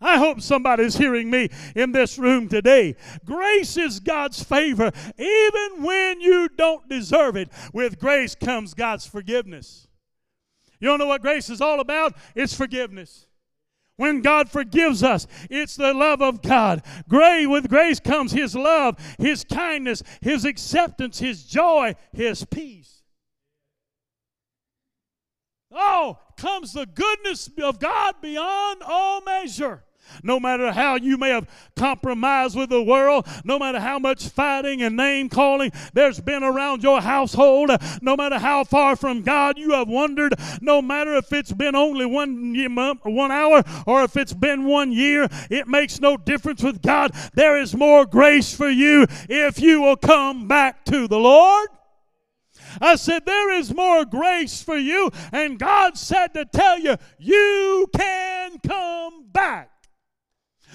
I 0.00 0.18
hope 0.18 0.40
somebody's 0.40 0.96
hearing 0.96 1.30
me 1.30 1.48
in 1.74 1.90
this 1.90 2.18
room 2.18 2.48
today. 2.48 2.94
Grace 3.24 3.76
is 3.76 3.98
God's 3.98 4.42
favor, 4.42 4.92
even 5.18 5.82
when 5.82 6.20
you 6.20 6.48
don't 6.56 6.88
deserve 6.88 7.36
it. 7.36 7.48
With 7.72 7.98
grace 7.98 8.34
comes 8.34 8.74
God's 8.74 9.06
forgiveness. 9.06 9.88
You 10.78 10.88
don't 10.88 10.98
know 10.98 11.06
what 11.06 11.22
grace 11.22 11.50
is 11.50 11.60
all 11.60 11.80
about? 11.80 12.14
It's 12.34 12.54
forgiveness. 12.54 13.26
When 13.96 14.20
God 14.20 14.50
forgives 14.50 15.02
us, 15.02 15.26
it's 15.48 15.74
the 15.74 15.94
love 15.94 16.20
of 16.20 16.42
God. 16.42 16.82
Gray 17.08 17.46
with 17.46 17.68
grace 17.68 17.98
comes 17.98 18.32
His 18.32 18.54
love, 18.54 18.98
His 19.18 19.42
kindness, 19.42 20.02
His 20.20 20.44
acceptance, 20.44 21.18
His 21.18 21.44
joy, 21.44 21.94
His 22.12 22.44
peace. 22.44 22.95
Now 25.76 26.18
comes 26.36 26.72
the 26.72 26.86
goodness 26.86 27.48
of 27.62 27.78
God 27.78 28.16
beyond 28.20 28.82
all 28.84 29.20
measure. 29.22 29.82
No 30.22 30.38
matter 30.38 30.72
how 30.72 30.94
you 30.94 31.16
may 31.18 31.30
have 31.30 31.48
compromised 31.74 32.56
with 32.56 32.70
the 32.70 32.82
world, 32.82 33.26
no 33.44 33.58
matter 33.58 33.80
how 33.80 33.98
much 33.98 34.28
fighting 34.28 34.82
and 34.82 34.96
name 34.96 35.28
calling 35.28 35.72
there's 35.94 36.20
been 36.20 36.44
around 36.44 36.82
your 36.82 37.00
household, 37.00 37.70
no 38.00 38.16
matter 38.16 38.38
how 38.38 38.64
far 38.64 38.94
from 38.96 39.22
God 39.22 39.58
you 39.58 39.72
have 39.72 39.88
wandered, 39.88 40.34
no 40.60 40.80
matter 40.80 41.16
if 41.16 41.32
it's 41.32 41.52
been 41.52 41.74
only 41.74 42.06
one 42.06 42.72
month, 42.72 43.00
one 43.04 43.32
hour, 43.32 43.62
or 43.86 44.04
if 44.04 44.16
it's 44.16 44.32
been 44.32 44.64
one 44.64 44.92
year, 44.92 45.28
it 45.50 45.66
makes 45.66 46.00
no 46.00 46.16
difference 46.16 46.62
with 46.62 46.82
God. 46.82 47.12
There 47.34 47.58
is 47.58 47.74
more 47.74 48.06
grace 48.06 48.54
for 48.54 48.68
you 48.68 49.06
if 49.28 49.60
you 49.60 49.80
will 49.80 49.96
come 49.96 50.46
back 50.46 50.84
to 50.86 51.08
the 51.08 51.18
Lord. 51.18 51.68
I 52.80 52.96
said, 52.96 53.24
There 53.26 53.50
is 53.52 53.74
more 53.74 54.04
grace 54.04 54.62
for 54.62 54.76
you. 54.76 55.10
And 55.32 55.58
God 55.58 55.96
said 55.96 56.28
to 56.34 56.44
tell 56.44 56.78
you, 56.78 56.96
you 57.18 57.88
can 57.94 58.58
come 58.58 59.26
back. 59.32 59.70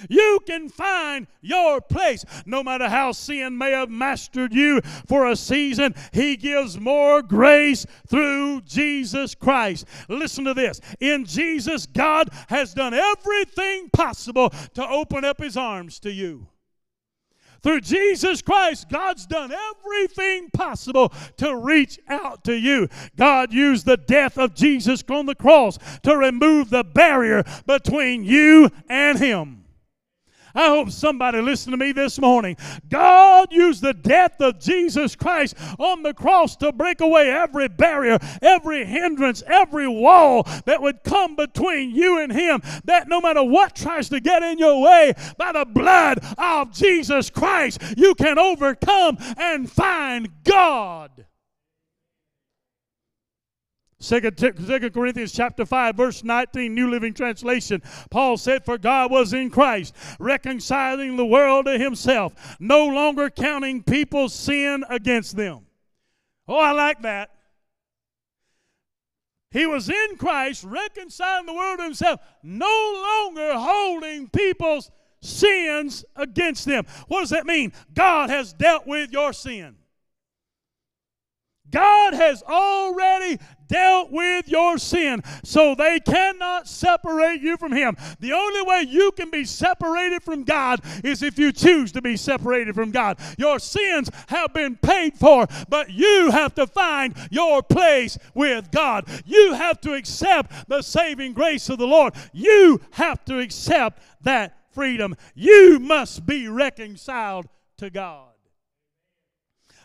You 0.10 0.40
can 0.48 0.70
find 0.70 1.28
your 1.42 1.80
place. 1.82 2.26
No 2.46 2.64
matter 2.64 2.90
how 2.90 3.12
sin 3.12 3.58
may 3.58 3.72
have 3.72 3.90
mastered 3.90 4.54
you 4.54 4.82
for 5.08 5.28
a 5.28 5.36
season, 5.36 5.94
He 6.12 6.38
gives 6.38 6.80
more 6.80 7.22
grace 7.22 7.86
through 8.08 8.62
Jesus 8.62 9.36
Christ. 9.36 9.86
Listen 10.10 10.46
to 10.46 10.54
this. 10.54 10.82
In 11.00 11.26
Jesus, 11.26 11.86
God 11.86 12.30
has 12.48 12.74
done 12.74 12.94
everything 12.94 13.90
possible 13.92 14.50
to 14.74 14.88
open 14.88 15.24
up 15.24 15.40
His 15.40 15.58
arms 15.58 16.00
to 16.00 16.12
you. 16.12 16.48
Through 17.64 17.82
Jesus 17.82 18.42
Christ, 18.42 18.90
God's 18.90 19.26
done 19.28 19.52
everything 19.52 20.50
possible 20.50 21.14
to 21.38 21.56
reach 21.56 22.00
out 22.08 22.44
to 22.46 22.54
you. 22.54 22.88
God 23.16 23.54
used 23.54 23.86
the 23.86 23.98
death 23.98 24.38
of 24.38 24.56
Jesus 24.56 25.04
on 25.10 25.28
the 25.28 25.36
cross 25.36 25.78
to 26.04 26.18
remove 26.18 26.70
the 26.70 26.84
barrier 26.84 27.44
between 27.68 28.24
you 28.24 28.70
and 28.90 29.20
Him. 29.20 29.61
I 30.54 30.68
hope 30.68 30.92
somebody 30.92 31.42
listened 31.42 31.74
to 31.74 31.78
me 31.78 31.92
this 31.92 32.20
morning. 32.20 32.58
God 32.90 33.52
used 33.52 33.82
the 33.82 33.94
death 33.94 34.40
of 34.40 34.60
Jesus 34.60 35.16
Christ 35.16 35.56
on 35.80 36.04
the 36.04 36.14
cross 36.14 36.56
to 36.58 36.72
break 36.72 37.02
away 37.02 37.30
every 37.30 37.68
barrier, 37.68 38.18
every 38.42 38.86
hindrance, 38.86 39.44
every 39.48 39.88
wall 39.88 40.44
that 40.66 40.82
would 40.82 41.04
come 41.04 41.36
between 41.36 41.96
you 41.96 42.20
and 42.20 42.32
Him. 42.32 42.62
That 42.86 43.08
no 43.08 43.22
matter 43.22 43.44
what 43.44 43.76
tries 43.76 44.10
to 44.10 44.20
get 44.20 44.44
in 44.44 44.58
your 44.58 44.82
way, 44.82 45.14
by 45.38 45.52
the 45.52 45.66
blood 45.66 46.20
of 46.38 46.72
Jesus 46.72 47.30
Christ, 47.30 47.82
you 47.98 48.16
can 48.16 48.38
overcome 48.38 49.18
and 49.38 49.72
find 49.72 50.30
God. 50.44 51.26
Second, 54.02 54.40
Second 54.40 54.94
Corinthians 54.94 55.32
chapter 55.32 55.64
5, 55.64 55.96
verse 55.96 56.24
19, 56.24 56.74
New 56.74 56.90
Living 56.90 57.14
Translation. 57.14 57.84
Paul 58.10 58.36
said, 58.36 58.66
For 58.66 58.80
God 58.80 59.12
was 59.12 59.32
in 59.32 59.52
Christ, 59.52 59.96
reconciling 60.20 61.18
the 61.18 61.26
world 61.26 61.68
to 61.68 61.78
himself, 61.78 62.58
no 62.60 62.88
longer 62.88 63.30
counting 63.30 63.84
people's 63.84 64.34
sin 64.34 64.84
against 64.90 65.36
them. 65.36 65.68
Oh, 66.48 66.58
I 66.58 66.72
like 66.72 67.04
that. 67.04 67.30
He 69.52 69.68
was 69.68 69.88
in 69.88 70.16
Christ, 70.18 70.64
reconciling 70.64 71.46
the 71.46 71.54
world 71.54 71.78
to 71.78 71.84
himself, 71.84 72.22
no 72.42 73.28
longer 73.28 73.54
holding 73.54 74.30
people's 74.30 74.90
sins 75.22 76.04
against 76.16 76.66
them. 76.66 76.88
What 77.08 77.20
does 77.20 77.30
that 77.30 77.46
mean? 77.46 77.72
God 77.94 78.32
has 78.32 78.52
dealt 78.54 78.88
with 78.88 79.12
your 79.12 79.32
sin. 79.32 79.76
God 81.72 82.14
has 82.14 82.44
already 82.44 83.40
dealt 83.72 84.12
with 84.12 84.50
your 84.50 84.78
sin, 84.78 85.24
so 85.44 85.74
they 85.74 86.00
cannot 86.00 86.68
separate 86.68 87.42
you 87.42 87.58
from 87.58 87.72
Him. 87.72 87.96
The 88.20 88.34
only 88.34 88.62
way 88.62 88.86
you 88.88 89.12
can 89.14 89.32
be 89.32 89.46
separated 89.46 90.22
from 90.22 90.44
God 90.44 90.82
is 91.04 91.24
if 91.24 91.40
you 91.40 91.52
choose 91.52 91.92
to 91.94 92.02
be 92.02 92.18
separated 92.18 92.76
from 92.76 92.92
God. 92.92 93.18
Your 93.38 93.60
sins 93.60 94.12
have 94.28 94.54
been 94.54 94.76
paid 94.76 95.18
for, 95.18 95.48
but 95.70 95.90
you 95.90 96.30
have 96.32 96.54
to 96.56 96.68
find 96.68 97.16
your 97.32 97.64
place 97.64 98.18
with 98.36 98.70
God. 98.72 99.08
You 99.26 99.54
have 99.54 99.80
to 99.82 99.94
accept 99.94 100.68
the 100.68 100.82
saving 100.82 101.34
grace 101.34 101.70
of 101.70 101.80
the 101.80 101.88
Lord. 101.88 102.14
You 102.34 102.82
have 102.92 103.24
to 103.26 103.40
accept 103.40 104.02
that 104.24 104.58
freedom. 104.72 105.16
You 105.34 105.80
must 105.80 106.26
be 106.26 106.48
reconciled 106.48 107.48
to 107.78 107.90
God. 107.90 108.31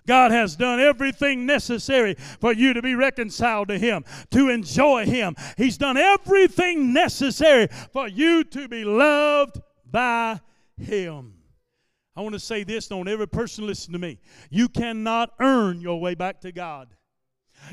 God 0.07 0.31
has 0.31 0.57
done 0.57 0.81
everything 0.81 1.47
necessary 1.47 2.14
for 2.40 2.53
you 2.53 2.73
to 2.73 2.83
be 2.83 2.95
reconciled 2.95 3.69
to 3.69 3.79
Him, 3.79 4.05
to 4.31 4.49
enjoy 4.49 5.07
Him. 5.07 5.35
He's 5.57 5.77
done 5.77 5.97
everything 5.97 6.92
necessary 6.92 7.69
for 7.92 8.09
you 8.09 8.45
to 8.45 8.69
be 8.69 8.85
loved 8.85 9.61
by 9.90 10.40
Him. 10.77 11.35
I 12.16 12.23
want 12.23 12.33
to 12.33 12.40
say 12.40 12.64
this, 12.64 12.88
don't 12.88 13.09
every 13.09 13.29
person 13.29 13.66
listen 13.66 13.92
to 13.92 13.99
me. 13.99 14.19
You 14.51 14.69
cannot 14.69 15.35
earn 15.38 15.81
your 15.81 16.01
way 16.01 16.14
back 16.14 16.40
to 16.42 16.53
God. 16.53 16.88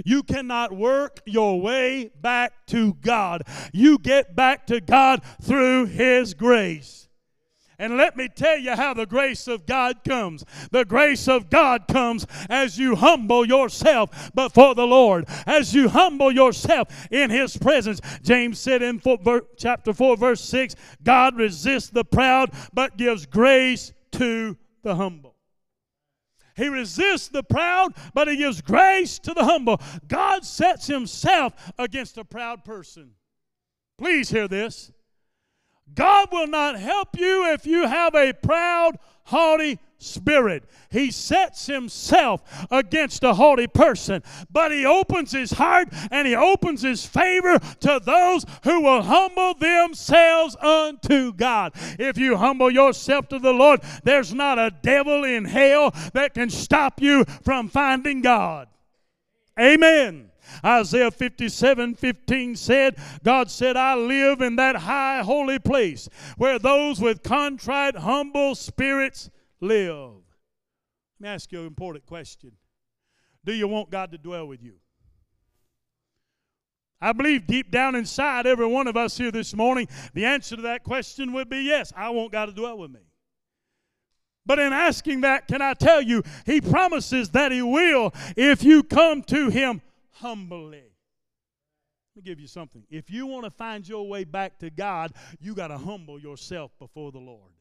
You 0.03 0.23
cannot 0.23 0.73
work 0.73 1.19
your 1.25 1.61
way 1.61 2.11
back 2.21 2.65
to 2.67 2.93
God. 2.95 3.43
You 3.71 3.97
get 3.99 4.35
back 4.35 4.67
to 4.67 4.81
God 4.81 5.21
through 5.41 5.85
His 5.85 6.33
grace. 6.33 7.02
And 7.83 7.97
let 7.97 8.15
me 8.15 8.29
tell 8.29 8.57
you 8.57 8.77
how 8.77 8.93
the 8.93 9.05
grace 9.05 9.45
of 9.45 9.65
God 9.65 10.05
comes. 10.05 10.45
The 10.71 10.85
grace 10.85 11.27
of 11.27 11.49
God 11.49 11.85
comes 11.89 12.25
as 12.49 12.79
you 12.79 12.95
humble 12.95 13.45
yourself 13.45 14.33
before 14.33 14.73
the 14.73 14.87
Lord, 14.87 15.25
as 15.45 15.73
you 15.73 15.89
humble 15.89 16.31
yourself 16.31 16.87
in 17.11 17.29
His 17.29 17.57
presence. 17.57 17.99
James 18.21 18.57
said 18.57 18.81
in 18.81 19.01
four 19.01 19.17
chapter 19.57 19.91
4, 19.91 20.15
verse 20.15 20.39
6 20.45 20.75
God 21.03 21.35
resists 21.35 21.89
the 21.89 22.05
proud, 22.05 22.51
but 22.71 22.95
gives 22.95 23.25
grace 23.25 23.91
to 24.13 24.55
the 24.83 24.95
humble. 24.95 25.35
He 26.55 26.69
resists 26.69 27.27
the 27.27 27.43
proud, 27.43 27.95
but 28.13 28.29
He 28.29 28.37
gives 28.37 28.61
grace 28.61 29.19
to 29.19 29.33
the 29.33 29.43
humble. 29.43 29.81
God 30.07 30.45
sets 30.45 30.87
Himself 30.87 31.53
against 31.77 32.17
a 32.17 32.23
proud 32.23 32.63
person. 32.63 33.11
Please 33.97 34.29
hear 34.29 34.47
this. 34.47 34.93
God 35.95 36.29
will 36.31 36.47
not 36.47 36.79
help 36.79 37.17
you 37.17 37.51
if 37.53 37.65
you 37.65 37.87
have 37.87 38.15
a 38.15 38.33
proud, 38.33 38.97
haughty 39.25 39.79
spirit. 39.97 40.63
He 40.89 41.11
sets 41.11 41.65
himself 41.65 42.41
against 42.69 43.23
a 43.23 43.33
haughty 43.33 43.67
person, 43.67 44.21
but 44.51 44.71
he 44.71 44.85
opens 44.85 45.31
his 45.31 45.51
heart 45.51 45.89
and 46.11 46.27
he 46.27 46.35
opens 46.35 46.81
his 46.81 47.05
favor 47.05 47.57
to 47.79 48.01
those 48.03 48.45
who 48.63 48.81
will 48.81 49.01
humble 49.01 49.53
themselves 49.55 50.55
unto 50.57 51.33
God. 51.33 51.73
If 51.97 52.17
you 52.17 52.37
humble 52.37 52.69
yourself 52.69 53.27
to 53.29 53.39
the 53.39 53.53
Lord, 53.53 53.81
there's 54.03 54.33
not 54.33 54.59
a 54.59 54.71
devil 54.81 55.23
in 55.23 55.45
hell 55.45 55.93
that 56.13 56.33
can 56.33 56.49
stop 56.49 57.01
you 57.01 57.25
from 57.43 57.69
finding 57.69 58.21
God. 58.21 58.67
Amen. 59.59 60.29
Isaiah 60.65 61.11
57 61.11 61.95
15 61.95 62.55
said, 62.55 62.95
God 63.23 63.51
said, 63.51 63.75
I 63.75 63.95
live 63.95 64.41
in 64.41 64.55
that 64.55 64.77
high 64.77 65.21
holy 65.21 65.59
place 65.59 66.07
where 66.37 66.57
those 66.57 67.01
with 67.01 67.23
contrite, 67.23 67.95
humble 67.95 68.55
spirits 68.55 69.29
live. 69.59 70.13
Let 71.19 71.21
me 71.21 71.29
ask 71.29 71.51
you 71.51 71.61
an 71.61 71.67
important 71.67 72.05
question 72.05 72.53
Do 73.43 73.53
you 73.53 73.67
want 73.67 73.89
God 73.89 74.11
to 74.11 74.17
dwell 74.17 74.47
with 74.47 74.63
you? 74.63 74.75
I 77.01 77.11
believe 77.11 77.45
deep 77.45 77.69
down 77.69 77.95
inside, 77.95 78.47
every 78.47 78.65
one 78.65 78.87
of 78.87 78.95
us 78.95 79.17
here 79.17 79.31
this 79.31 79.53
morning, 79.53 79.89
the 80.13 80.23
answer 80.23 80.55
to 80.55 80.61
that 80.61 80.85
question 80.85 81.33
would 81.33 81.49
be 81.49 81.59
yes, 81.63 81.91
I 81.97 82.09
want 82.11 82.31
God 82.31 82.45
to 82.45 82.53
dwell 82.53 82.77
with 82.77 82.91
me. 82.91 83.01
But 84.45 84.59
in 84.59 84.71
asking 84.71 85.21
that, 85.21 85.47
can 85.47 85.61
I 85.61 85.73
tell 85.73 86.01
you, 86.01 86.23
He 86.45 86.61
promises 86.61 87.29
that 87.31 87.51
He 87.51 87.61
will 87.61 88.13
if 88.37 88.63
you 88.63 88.83
come 88.83 89.21
to 89.23 89.49
Him 89.49 89.81
humbly. 90.13 90.83
Let 92.15 92.23
me 92.25 92.29
give 92.29 92.39
you 92.39 92.47
something. 92.47 92.83
If 92.89 93.09
you 93.09 93.25
want 93.25 93.45
to 93.45 93.51
find 93.51 93.87
your 93.87 94.07
way 94.07 94.23
back 94.23 94.59
to 94.59 94.69
God, 94.69 95.13
you 95.39 95.55
got 95.55 95.67
to 95.67 95.77
humble 95.77 96.19
yourself 96.19 96.71
before 96.79 97.11
the 97.11 97.19
Lord. 97.19 97.51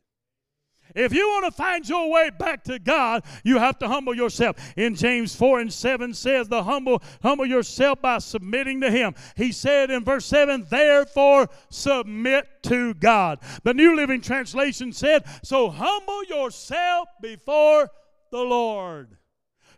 If 0.94 1.14
you 1.14 1.26
want 1.28 1.46
to 1.46 1.52
find 1.52 1.88
your 1.88 2.10
way 2.10 2.30
back 2.30 2.64
to 2.64 2.78
God, 2.78 3.24
you 3.44 3.58
have 3.58 3.78
to 3.78 3.88
humble 3.88 4.14
yourself. 4.14 4.56
In 4.76 4.94
James 4.94 5.34
4 5.34 5.60
and 5.60 5.72
7 5.72 6.12
says, 6.12 6.48
The 6.48 6.62
humble, 6.62 7.02
humble 7.22 7.46
yourself 7.46 8.02
by 8.02 8.18
submitting 8.18 8.80
to 8.82 8.90
Him. 8.90 9.14
He 9.36 9.52
said 9.52 9.90
in 9.90 10.04
verse 10.04 10.26
7, 10.26 10.66
Therefore 10.68 11.48
submit 11.70 12.46
to 12.64 12.94
God. 12.94 13.38
The 13.62 13.74
New 13.74 13.96
Living 13.96 14.20
Translation 14.20 14.92
said, 14.92 15.24
So 15.42 15.70
humble 15.70 16.24
yourself 16.24 17.08
before 17.22 17.88
the 18.30 18.42
Lord. 18.42 19.16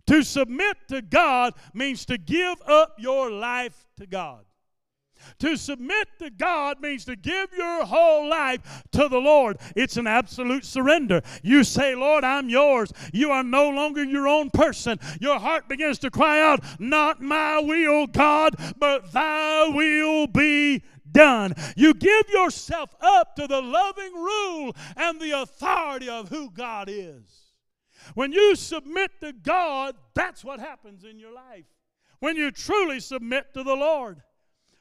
To 0.06 0.22
submit 0.22 0.76
to 0.88 1.02
God 1.02 1.54
means 1.72 2.04
to 2.06 2.18
give 2.18 2.60
up 2.66 2.96
your 2.98 3.30
life 3.30 3.86
to 3.98 4.06
God. 4.06 4.44
To 5.38 5.56
submit 5.56 6.08
to 6.18 6.30
God 6.30 6.80
means 6.80 7.04
to 7.06 7.16
give 7.16 7.52
your 7.56 7.84
whole 7.84 8.28
life 8.28 8.82
to 8.92 9.08
the 9.08 9.18
Lord. 9.18 9.58
It's 9.74 9.96
an 9.96 10.06
absolute 10.06 10.64
surrender. 10.64 11.22
You 11.42 11.64
say, 11.64 11.94
Lord, 11.94 12.24
I'm 12.24 12.48
yours. 12.48 12.92
You 13.12 13.30
are 13.30 13.42
no 13.42 13.70
longer 13.70 14.04
your 14.04 14.28
own 14.28 14.50
person. 14.50 14.98
Your 15.20 15.38
heart 15.38 15.68
begins 15.68 15.98
to 16.00 16.10
cry 16.10 16.40
out, 16.40 16.62
Not 16.78 17.22
my 17.22 17.58
will, 17.60 18.06
God, 18.06 18.56
but 18.78 19.12
thy 19.12 19.68
will 19.68 20.26
be 20.26 20.82
done. 21.10 21.54
You 21.76 21.94
give 21.94 22.28
yourself 22.28 22.94
up 23.00 23.36
to 23.36 23.46
the 23.46 23.62
loving 23.62 24.14
rule 24.14 24.76
and 24.96 25.20
the 25.20 25.40
authority 25.42 26.08
of 26.08 26.28
who 26.28 26.50
God 26.50 26.88
is. 26.90 27.43
When 28.14 28.32
you 28.32 28.54
submit 28.56 29.12
to 29.20 29.32
God, 29.32 29.94
that's 30.14 30.44
what 30.44 30.60
happens 30.60 31.04
in 31.04 31.18
your 31.18 31.32
life. 31.32 31.64
When 32.20 32.36
you 32.36 32.50
truly 32.50 33.00
submit 33.00 33.54
to 33.54 33.62
the 33.62 33.74
Lord. 33.74 34.22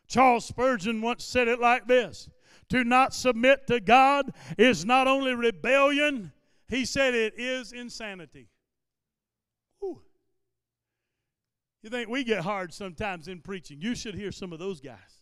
Charles 0.07 0.45
Spurgeon 0.45 1.01
once 1.01 1.23
said 1.23 1.47
it 1.47 1.59
like 1.59 1.87
this 1.87 2.29
To 2.69 2.83
not 2.83 3.13
submit 3.13 3.67
to 3.67 3.79
God 3.79 4.31
is 4.57 4.85
not 4.85 5.07
only 5.07 5.33
rebellion, 5.33 6.31
he 6.67 6.85
said 6.85 7.13
it 7.13 7.33
is 7.37 7.71
insanity. 7.71 8.49
Ooh. 9.83 10.01
You 11.81 11.89
think 11.89 12.09
we 12.09 12.23
get 12.23 12.43
hard 12.43 12.73
sometimes 12.73 13.27
in 13.27 13.41
preaching? 13.41 13.81
You 13.81 13.95
should 13.95 14.15
hear 14.15 14.31
some 14.31 14.53
of 14.53 14.59
those 14.59 14.79
guys. 14.79 15.12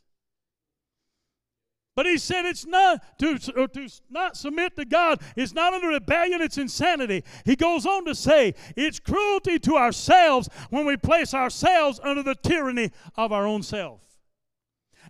But 2.02 2.10
he 2.10 2.18
said 2.18 2.48
it's 2.48 2.66
not 2.66 3.20
to, 3.20 3.40
uh, 3.56 3.68
to 3.68 3.88
not 4.10 4.36
submit 4.36 4.76
to 4.78 4.86
God. 4.86 5.22
It's 5.36 5.54
not 5.54 5.76
under 5.76 5.90
rebellion, 5.90 6.42
it's 6.42 6.58
insanity. 6.58 7.24
He 7.46 7.56
goes 7.56 7.86
on 7.86 8.06
to 8.06 8.16
say 8.16 8.56
it's 8.76 9.00
cruelty 9.00 9.60
to 9.60 9.76
ourselves 9.78 10.50
when 10.72 10.88
we 10.88 10.98
place 10.98 11.36
ourselves 11.36 12.00
under 12.04 12.24
the 12.24 12.34
tyranny 12.34 12.90
of 13.18 13.32
our 13.32 13.46
own 13.46 13.62
self. 13.62 14.02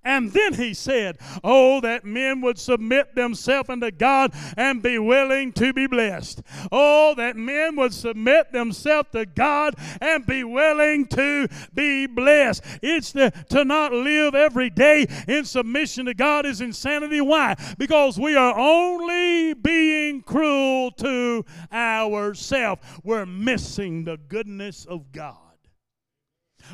And 0.04 0.32
then 0.32 0.56
he 0.56 0.74
said, 0.74 1.18
Oh, 1.44 1.80
that 1.82 2.04
men 2.04 2.42
would 2.42 2.58
submit 2.58 3.14
themselves 3.14 3.70
unto 3.70 3.92
God 3.92 4.34
and 4.58 4.82
be 4.82 4.98
willing 4.98 5.54
to 5.54 5.74
be 5.74 5.86
blessed. 5.86 6.42
Oh, 6.72 7.14
that 7.18 7.36
men 7.36 7.76
would 7.76 7.94
submit 7.94 8.52
themselves 8.52 9.10
to 9.12 9.26
God 9.26 9.76
and 10.02 10.26
be 10.26 10.44
willing 10.44 11.06
to 11.08 11.48
be 11.74 12.08
blessed. 12.08 12.64
It's 12.82 13.12
the, 13.12 13.32
to 13.50 13.64
not 13.64 13.94
live 13.94 14.34
every 14.34 14.72
day 14.72 15.06
in 15.28 15.46
submission 15.46 16.06
to 16.08 16.16
God 16.16 16.46
is 16.48 16.62
insanity. 16.62 17.22
Why? 17.22 17.56
Because 17.78 18.20
we 18.20 18.36
are 18.36 18.58
only 18.58 19.54
being 19.54 20.24
cruel 20.24 20.92
to 20.92 21.46
ourselves. 21.72 22.82
We're 23.04 23.28
missing 23.28 24.04
the 24.04 24.18
goodness 24.18 24.86
of 24.86 25.12
God. 25.12 25.41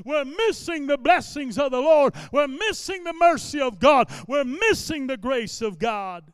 We're 0.06 0.26
missing 0.26 0.88
the 0.88 0.98
blessings 0.98 1.58
of 1.58 1.72
the 1.72 1.80
Lord. 1.80 2.14
We're 2.32 2.48
missing 2.48 3.04
the 3.04 3.14
mercy 3.14 3.60
of 3.62 3.80
God. 3.80 4.10
We're 4.28 4.44
missing 4.44 5.08
the 5.08 5.18
grace 5.18 5.62
of 5.62 5.80
God. 5.80 6.32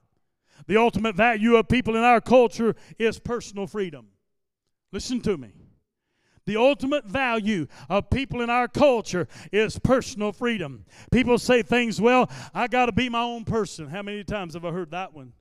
The 0.68 0.78
ultimate 0.78 1.16
value 1.16 1.56
of 1.56 1.68
people 1.68 1.96
in 1.96 2.04
our 2.04 2.22
culture 2.22 2.76
is 2.98 3.20
personal 3.20 3.68
freedom. 3.68 4.08
Listen 4.92 5.22
to 5.22 5.38
me. 5.38 5.52
The 6.46 6.58
ultimate 6.58 7.06
value 7.06 7.68
of 7.90 8.10
people 8.10 8.42
in 8.42 8.50
our 8.50 8.68
culture 8.68 9.28
is 9.52 9.80
personal 9.80 10.34
freedom. 10.34 10.86
People 11.12 11.38
say 11.38 11.64
things, 11.64 12.02
well, 12.02 12.30
I 12.54 12.68
got 12.68 12.88
to 12.88 12.92
be 12.92 13.08
my 13.08 13.22
own 13.22 13.46
person. 13.46 13.88
How 13.88 14.02
many 14.02 14.24
times 14.24 14.54
have 14.54 14.66
I 14.66 14.72
heard 14.72 14.92
that 14.92 15.14
one? 15.14 15.32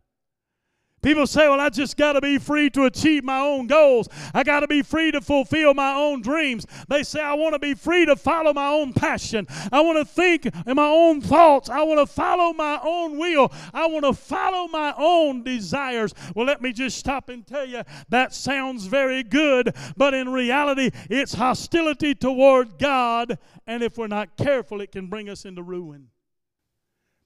People 1.03 1.27
say, 1.27 1.49
well, 1.49 1.61
I 1.61 1.69
just 1.69 1.97
got 1.97 2.13
to 2.13 2.21
be 2.21 2.39
free 2.39 2.71
to 2.71 2.85
achieve 2.85 3.25
my 3.25 3.41
own 3.41 3.67
goals. 3.67 4.09
I 4.33 4.45
got 4.45 4.61
to 4.61 4.69
be 4.69 4.83
free 4.83 5.11
to 5.11 5.21
fulfill 5.21 5.75
my 5.75 5.95
own 5.95 6.23
dreams. 6.23 6.65
They 6.89 7.03
say, 7.03 7.21
I 7.21 7.35
want 7.35 7.55
to 7.55 7.59
be 7.59 7.75
free 7.75 8.07
to 8.07 8.15
follow 8.15 8.53
my 8.53 8.69
own 8.69 8.93
passion. 8.93 9.49
I 9.73 9.81
want 9.81 9.99
to 9.99 10.05
think 10.05 10.47
in 10.47 10.77
my 10.77 10.87
own 10.87 11.21
thoughts. 11.21 11.69
I 11.69 11.83
want 11.83 11.99
to 11.99 12.07
follow 12.07 12.53
my 12.53 12.79
own 12.85 13.19
will. 13.19 13.53
I 13.75 13.89
want 13.89 14.05
to 14.05 14.13
follow 14.13 14.69
my 14.69 14.95
own 14.97 15.43
desires. 15.43 16.15
Well, 16.37 16.47
let 16.47 16.63
me 16.63 16.73
just 16.73 16.97
stop 16.99 17.29
and 17.29 17.45
tell 17.45 17.67
you 17.67 17.83
that 18.11 18.33
sounds 18.33 18.87
very 18.87 19.25
good, 19.25 19.75
but 19.97 20.15
in 20.15 20.29
reality, 20.29 20.91
it's 21.11 21.35
hostility 21.35 22.15
toward 22.15 22.79
God. 22.79 23.39
And 23.67 23.83
if 23.83 23.99
we're 23.99 24.07
not 24.07 24.37
careful, 24.37 24.81
it 24.81 24.93
can 24.93 25.09
bring 25.09 25.29
us 25.29 25.45
into 25.45 25.65
ruin 25.65 26.09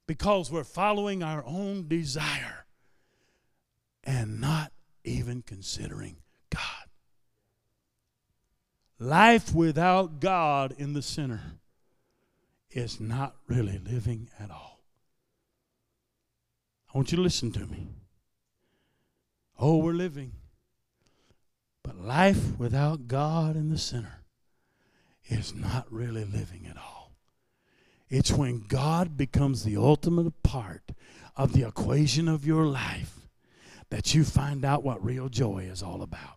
because 0.06 0.50
we're 0.50 0.64
following 0.64 1.22
our 1.22 1.44
own 1.44 1.88
desire 1.88 2.65
and 4.06 4.40
not 4.40 4.72
even 5.04 5.42
considering 5.42 6.16
God. 6.48 6.62
Life 8.98 9.52
without 9.52 10.20
God 10.20 10.74
in 10.78 10.94
the 10.94 11.02
center 11.02 11.58
is 12.70 13.00
not 13.00 13.34
really 13.48 13.78
living 13.78 14.30
at 14.38 14.50
all. 14.50 14.80
I 16.88 16.96
want 16.96 17.10
you 17.10 17.16
to 17.16 17.22
listen 17.22 17.52
to 17.52 17.66
me. 17.66 17.88
Oh, 19.58 19.78
we're 19.78 19.92
living. 19.92 20.32
But 21.82 22.00
life 22.00 22.58
without 22.58 23.08
God 23.08 23.56
in 23.56 23.70
the 23.70 23.78
center 23.78 24.22
is 25.28 25.54
not 25.54 25.86
really 25.90 26.24
living 26.24 26.66
at 26.70 26.76
all. 26.76 27.12
It's 28.08 28.30
when 28.30 28.60
God 28.60 29.16
becomes 29.16 29.64
the 29.64 29.76
ultimate 29.76 30.42
part 30.42 30.92
of 31.36 31.52
the 31.52 31.66
equation 31.66 32.28
of 32.28 32.46
your 32.46 32.64
life 32.64 33.25
that 33.90 34.14
you 34.14 34.24
find 34.24 34.64
out 34.64 34.82
what 34.82 35.04
real 35.04 35.28
joy 35.28 35.68
is 35.70 35.82
all 35.82 36.02
about 36.02 36.35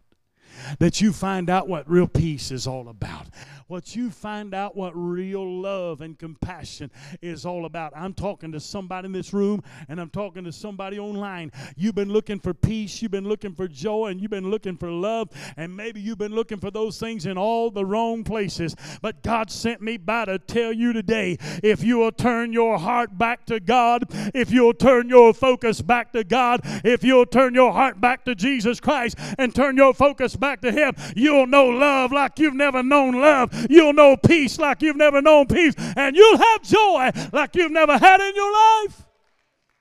that 0.80 1.02
you 1.02 1.14
find 1.14 1.50
out 1.50 1.68
what 1.68 1.90
real 1.90 2.08
peace 2.08 2.52
is 2.52 2.68
all 2.68 2.90
about. 2.90 3.28
What 3.70 3.96
you 3.96 4.10
find 4.10 4.56
out 4.56 4.76
what 4.76 4.94
real 4.96 5.62
love 5.62 6.02
and 6.02 6.18
compassion 6.18 6.90
is 7.22 7.46
all 7.46 7.66
about. 7.66 7.94
I'm 7.96 8.16
talking 8.16 8.52
to 8.54 8.60
somebody 8.60 9.06
in 9.06 9.12
this 9.12 9.32
room 9.32 9.62
and 9.88 10.02
I'm 10.02 10.10
talking 10.10 10.44
to 10.46 10.52
somebody 10.52 10.98
online. 10.98 11.52
You've 11.78 11.94
been 11.94 12.12
looking 12.12 12.40
for 12.40 12.56
peace, 12.56 13.00
you've 13.00 13.12
been 13.12 13.30
looking 13.30 13.54
for 13.54 13.68
joy, 13.68 14.08
and 14.08 14.20
you've 14.20 14.32
been 14.32 14.50
looking 14.50 14.76
for 14.76 14.90
love, 14.90 15.30
and 15.56 15.78
maybe 15.78 16.02
you've 16.02 16.18
been 16.18 16.34
looking 16.34 16.60
for 16.60 16.72
those 16.72 17.00
things 17.00 17.28
in 17.28 17.38
all 17.38 17.70
the 17.70 17.86
wrong 17.86 18.24
places. 18.24 18.76
But 19.04 19.22
God 19.22 19.52
sent 19.52 19.84
me 19.84 19.98
by 19.98 20.26
to 20.26 20.40
tell 20.40 20.74
you 20.74 20.92
today 20.92 21.38
if 21.62 21.84
you 21.84 22.00
will 22.00 22.12
turn 22.12 22.52
your 22.52 22.80
heart 22.80 23.20
back 23.20 23.46
to 23.46 23.60
God, 23.60 24.06
if 24.34 24.50
you'll 24.50 24.74
turn 24.74 25.10
your 25.10 25.32
focus 25.32 25.80
back 25.84 26.12
to 26.14 26.24
God, 26.24 26.62
if 26.84 27.04
you'll 27.04 27.28
turn 27.28 27.54
your 27.54 27.72
heart 27.72 28.02
back 28.02 28.26
to 28.26 28.34
Jesus 28.34 28.80
Christ 28.80 29.16
and 29.38 29.54
turn 29.54 29.78
your 29.78 29.94
focus 29.94 30.36
back 30.36 30.49
back 30.50 30.62
to 30.62 30.72
Him, 30.72 30.94
you'll 31.16 31.48
know 31.48 31.68
love 31.68 32.12
like 32.12 32.40
you've 32.40 32.56
never 32.56 32.82
known 32.82 33.14
love. 33.22 33.54
You'll 33.70 33.94
know 33.94 34.18
peace 34.18 34.58
like 34.58 34.82
you've 34.82 34.96
never 34.96 35.22
known 35.22 35.46
peace. 35.46 35.76
And 35.96 36.16
you'll 36.16 36.38
have 36.38 36.64
joy 36.64 37.12
like 37.32 37.56
you've 37.56 37.72
never 37.72 37.98
had 37.98 38.20
in 38.20 38.36
your 38.36 38.52
life. 38.52 39.06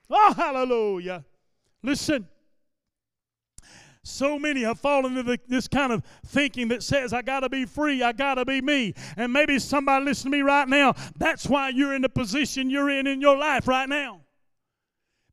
Oh, 0.09 0.33
hallelujah. 0.35 1.25
Listen. 1.81 2.27
So 4.03 4.39
many 4.39 4.61
have 4.61 4.79
fallen 4.79 5.17
into 5.17 5.37
this 5.47 5.67
kind 5.67 5.91
of 5.91 6.03
thinking 6.25 6.69
that 6.69 6.83
says, 6.83 7.13
I 7.13 7.21
got 7.21 7.41
to 7.41 7.49
be 7.49 7.65
free, 7.65 8.01
I 8.01 8.11
got 8.11 8.35
to 8.35 8.45
be 8.45 8.61
me. 8.61 8.93
And 9.17 9.31
maybe 9.31 9.59
somebody 9.59 10.05
listening 10.05 10.31
to 10.31 10.37
me 10.37 10.41
right 10.41 10.67
now, 10.67 10.93
that's 11.17 11.47
why 11.47 11.69
you're 11.69 11.93
in 11.93 12.01
the 12.01 12.09
position 12.09 12.69
you're 12.69 12.89
in 12.89 13.07
in 13.07 13.21
your 13.21 13.37
life 13.37 13.67
right 13.67 13.87
now. 13.87 14.21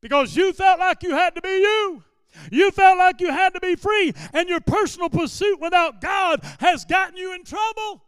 Because 0.01 0.35
you 0.35 0.53
felt 0.53 0.79
like 0.79 1.01
you 1.01 1.11
had 1.11 1.33
to 1.35 1.41
be 1.41 1.49
you. 1.49 2.03
You 2.51 2.71
felt 2.71 2.97
like 2.97 3.21
you 3.21 3.31
had 3.31 3.53
to 3.53 3.59
be 3.59 3.75
free, 3.75 4.13
and 4.33 4.49
your 4.49 4.61
personal 4.61 5.09
pursuit 5.09 5.59
without 5.59 6.01
God 6.01 6.41
has 6.59 6.85
gotten 6.85 7.17
you 7.17 7.33
in 7.33 7.43
trouble. 7.43 8.03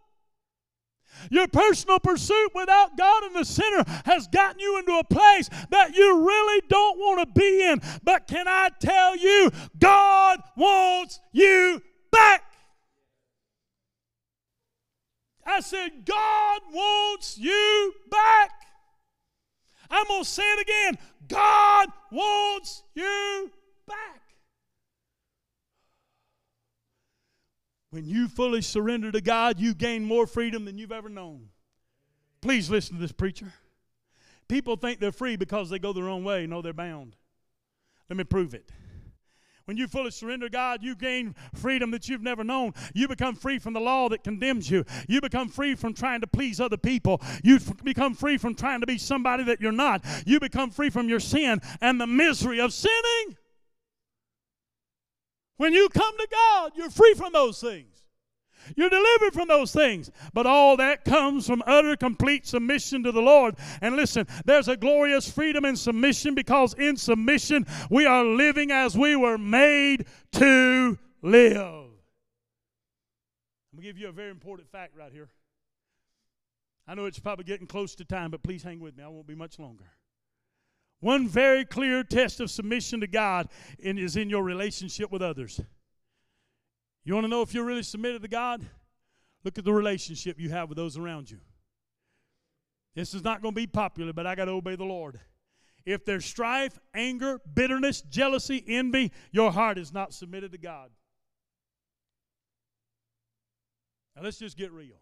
Your 1.29 1.47
personal 1.47 1.99
pursuit 1.99 2.51
without 2.55 2.97
God 2.97 3.23
in 3.25 3.33
the 3.33 3.43
center 3.43 3.83
has 4.05 4.27
gotten 4.27 4.59
you 4.59 4.79
into 4.79 4.97
a 4.97 5.03
place 5.03 5.49
that 5.69 5.95
you 5.95 6.25
really 6.25 6.61
don't 6.69 6.97
want 6.97 7.27
to 7.27 7.39
be 7.39 7.63
in. 7.63 7.81
But 8.03 8.27
can 8.27 8.47
I 8.47 8.69
tell 8.79 9.17
you, 9.17 9.51
God 9.77 10.39
wants 10.55 11.19
you 11.33 11.81
back. 12.11 12.43
I 15.45 15.61
said, 15.61 16.05
God 16.05 16.61
wants 16.71 17.37
you 17.37 17.93
back. 18.11 18.51
I'm 19.89 20.05
going 20.07 20.23
to 20.23 20.29
say 20.29 20.43
it 20.43 20.61
again. 20.61 20.97
God 21.27 21.89
wants 22.11 22.83
you 22.93 23.51
back. 23.89 24.21
When 27.91 28.06
you 28.06 28.28
fully 28.28 28.62
surrender 28.62 29.12
to 29.12 29.19
God, 29.19 29.60
you 29.60 29.73
gain 29.73 30.06
more 30.06 30.28
freedom 30.28 30.65
than 30.65 30.78
you've 30.78 30.91
ever 30.91 31.10
known. 31.10 31.49
Please 32.41 32.69
listen 32.69 32.95
to 32.95 33.02
this 33.02 33.12
preacher. 33.12 33.52
People 34.47 34.75
think 34.75 34.99
they're 34.99 35.12
free 35.12 35.36
because 35.36 35.69
they 35.69 35.80
go 35.80 35.91
their 35.91 36.10
own 36.10 36.23
way. 36.23 36.47
No, 36.47 36.62
they're 36.62 36.73
bound. 36.73 37.15
Let 38.10 38.17
me 38.17 38.23
prove 38.23 38.54
it. 38.54 38.69
When 39.65 39.78
you 39.78 39.88
fully 39.88 40.10
surrender 40.10 40.47
to 40.47 40.52
God, 40.52 40.82
you 40.82 40.95
gain 40.95 41.36
freedom 41.54 41.91
that 41.91 42.10
you've 42.10 42.23
never 42.23 42.43
known. 42.43 42.73
You 42.95 43.08
become 43.08 43.36
free 43.36 43.60
from 43.60 43.73
the 43.73 43.80
law 43.80 44.10
that 44.10 44.23
condemns 44.23 44.71
you. 44.71 44.84
You 45.08 45.21
become 45.21 45.47
free 45.47 45.75
from 45.75 45.93
trying 45.93 46.21
to 46.21 46.28
please 46.28 46.60
other 46.60 46.75
people. 46.75 47.21
You 47.43 47.58
f- 47.58 47.84
become 47.84 48.15
free 48.15 48.38
from 48.38 48.56
trying 48.56 48.80
to 48.80 48.88
be 48.88 48.97
somebody 48.97 49.43
that 49.43 49.62
you're 49.62 49.71
not. 49.71 50.04
You 50.25 50.39
become 50.39 50.71
free 50.71 50.89
from 50.89 51.08
your 51.08 51.19
sin 51.19 51.62
and 51.82 52.02
the 52.02 52.08
misery 52.08 52.60
of 52.60 52.73
sinning. 52.73 53.38
When 55.60 55.74
you 55.74 55.89
come 55.89 56.17
to 56.17 56.28
God, 56.32 56.72
you're 56.76 56.89
free 56.89 57.13
from 57.15 57.34
those 57.34 57.60
things. 57.60 58.06
You're 58.78 58.89
delivered 58.89 59.34
from 59.34 59.50
those 59.50 59.74
things. 59.74 60.10
But 60.34 60.45
all 60.45 60.78
that 60.78 61.04
comes 61.04 61.45
from 61.45 61.62
utter, 61.65 61.98
complete 61.98 62.48
submission 62.48 63.04
to 63.04 63.12
the 63.12 63.22
Lord. 63.22 63.58
And 63.82 63.98
listen, 63.98 64.26
there's 64.45 64.69
a 64.69 64.78
glorious 64.78 65.30
freedom 65.30 65.65
in 65.65 65.76
submission 65.76 66.34
because 66.34 66.76
in 66.76 66.95
submission 66.95 67.65
we 67.89 68.06
are 68.06 68.24
living 68.24 68.72
as 68.72 68.98
we 68.98 69.17
were 69.17 69.38
made 69.38 70.06
to 70.34 70.98
live. 71.22 71.58
I'm 71.58 71.89
going 73.74 73.82
to 73.82 73.82
give 73.82 73.98
you 73.98 74.08
a 74.08 74.13
very 74.13 74.32
important 74.32 74.72
fact 74.72 74.95
right 74.98 75.12
here. 75.12 75.28
I 76.88 76.95
know 76.95 77.04
it's 77.04 77.19
probably 77.19 77.43
getting 77.43 77.67
close 77.67 77.95
to 77.95 78.06
time, 78.06 78.32
but 78.32 78.43
please 78.43 78.63
hang 78.63 78.80
with 78.80 78.95
me. 78.95 79.04
I 79.04 79.10
won't 79.10 79.28
be 79.28 79.36
much 79.36 79.60
longer. 79.60 79.91
One 81.01 81.27
very 81.27 81.63
clear 81.63 82.03
test 82.03 82.39
of 82.39 82.51
submission 82.51 82.99
to 83.01 83.07
God 83.07 83.47
is 83.77 84.17
in 84.17 84.29
your 84.29 84.43
relationship 84.43 85.12
with 85.12 85.21
others. 85.21 85.62
You 87.05 87.13
want 87.13 87.23
to 87.23 87.29
know 87.29 87.41
if 87.41 87.53
you're 87.53 87.65
really 87.65 87.83
submitted 87.83 88.21
to 88.21 88.27
God? 88.27 88.65
Look 89.43 89.57
at 89.57 89.63
the 89.63 89.73
relationship 89.73 90.39
you 90.39 90.49
have 90.49 90.67
with 90.67 90.77
those 90.77 90.97
around 90.97 91.31
you. 91.31 91.39
This 92.95 93.13
is 93.13 93.23
not 93.23 93.41
going 93.41 93.53
to 93.53 93.62
be 93.62 93.67
popular, 93.67 94.12
but 94.12 94.27
I 94.27 94.35
got 94.35 94.45
to 94.45 94.51
obey 94.51 94.75
the 94.75 94.83
Lord. 94.83 95.19
If 95.85 96.03
there's 96.03 96.25
strife, 96.25 96.77
anger, 96.93 97.39
bitterness, 97.53 98.01
jealousy, 98.01 98.63
envy, 98.67 99.13
your 99.31 99.51
heart 99.51 99.77
is 99.77 99.93
not 99.93 100.13
submitted 100.13 100.51
to 100.51 100.57
God. 100.57 100.89
Now 104.15 104.23
let's 104.23 104.38
just 104.38 104.57
get 104.57 104.71
real. 104.71 104.97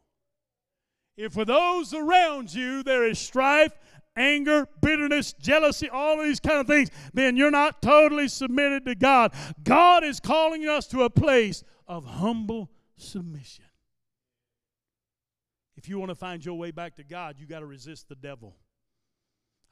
If 1.17 1.34
for 1.34 1.45
those 1.45 1.93
around 1.93 2.53
you 2.53 2.84
there 2.84 3.06
is 3.06 3.17
strife, 3.17 3.73
anger, 4.15 4.67
bitterness, 4.82 5.34
jealousy, 5.34 5.89
all 5.89 6.21
these 6.21 6.39
kind 6.39 6.60
of 6.60 6.67
things, 6.67 6.89
then 7.13 7.36
you're 7.36 7.51
not 7.51 7.82
totally 7.82 8.27
submitted 8.27 8.86
to 8.86 8.95
God. 8.95 9.34
God 9.63 10.03
is 10.03 10.19
calling 10.19 10.67
us 10.67 10.88
to 10.88 11.03
a 11.03 11.10
place 11.10 11.63
of 11.88 12.06
humble 12.06 12.69
submission. 12.95 13.65
If 15.75 15.89
you 15.89 15.99
want 15.99 16.10
to 16.10 16.15
find 16.15 16.43
your 16.43 16.56
way 16.56 16.71
back 16.71 16.95
to 16.95 17.03
God, 17.03 17.36
you 17.39 17.45
got 17.45 17.60
to 17.60 17.65
resist 17.65 18.10
the 18.10 18.15
devil. 18.15 18.56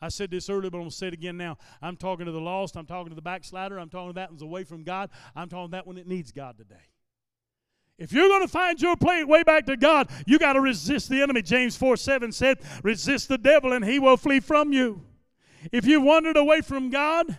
I 0.01 0.09
said 0.09 0.29
this 0.29 0.49
earlier, 0.49 0.69
but 0.69 0.77
I'm 0.77 0.83
going 0.83 0.91
to 0.91 0.95
say 0.95 1.07
it 1.07 1.13
again 1.13 1.37
now. 1.37 1.57
I'm 1.81 1.97
talking 1.97 2.25
to 2.25 2.31
the 2.31 2.39
lost. 2.39 2.75
I'm 2.75 2.85
talking 2.85 3.09
to 3.09 3.15
the 3.15 3.21
backslider. 3.21 3.79
I'm 3.79 3.89
talking 3.89 4.09
to 4.09 4.15
that 4.15 4.29
one's 4.29 4.41
away 4.41 4.63
from 4.63 4.83
God. 4.83 5.09
I'm 5.35 5.49
talking 5.49 5.69
to 5.69 5.71
that 5.71 5.87
one 5.87 5.95
that 5.95 6.07
needs 6.07 6.31
God 6.31 6.57
today. 6.57 6.75
If 7.97 8.11
you're 8.11 8.27
going 8.27 8.41
to 8.41 8.47
find 8.47 8.81
your 8.81 8.95
way 8.99 9.43
back 9.43 9.65
to 9.67 9.77
God, 9.77 10.09
you 10.25 10.37
got 10.37 10.53
to 10.53 10.61
resist 10.61 11.09
the 11.09 11.21
enemy. 11.21 11.41
James 11.41 11.77
4 11.77 11.95
7 11.95 12.31
said, 12.31 12.59
Resist 12.83 13.29
the 13.29 13.37
devil 13.37 13.71
and 13.71 13.85
he 13.85 13.99
will 13.99 14.17
flee 14.17 14.41
from 14.41 14.73
you. 14.73 15.01
If 15.71 15.85
you've 15.85 16.03
wandered 16.03 16.37
away 16.37 16.61
from 16.61 16.89
God 16.89 17.37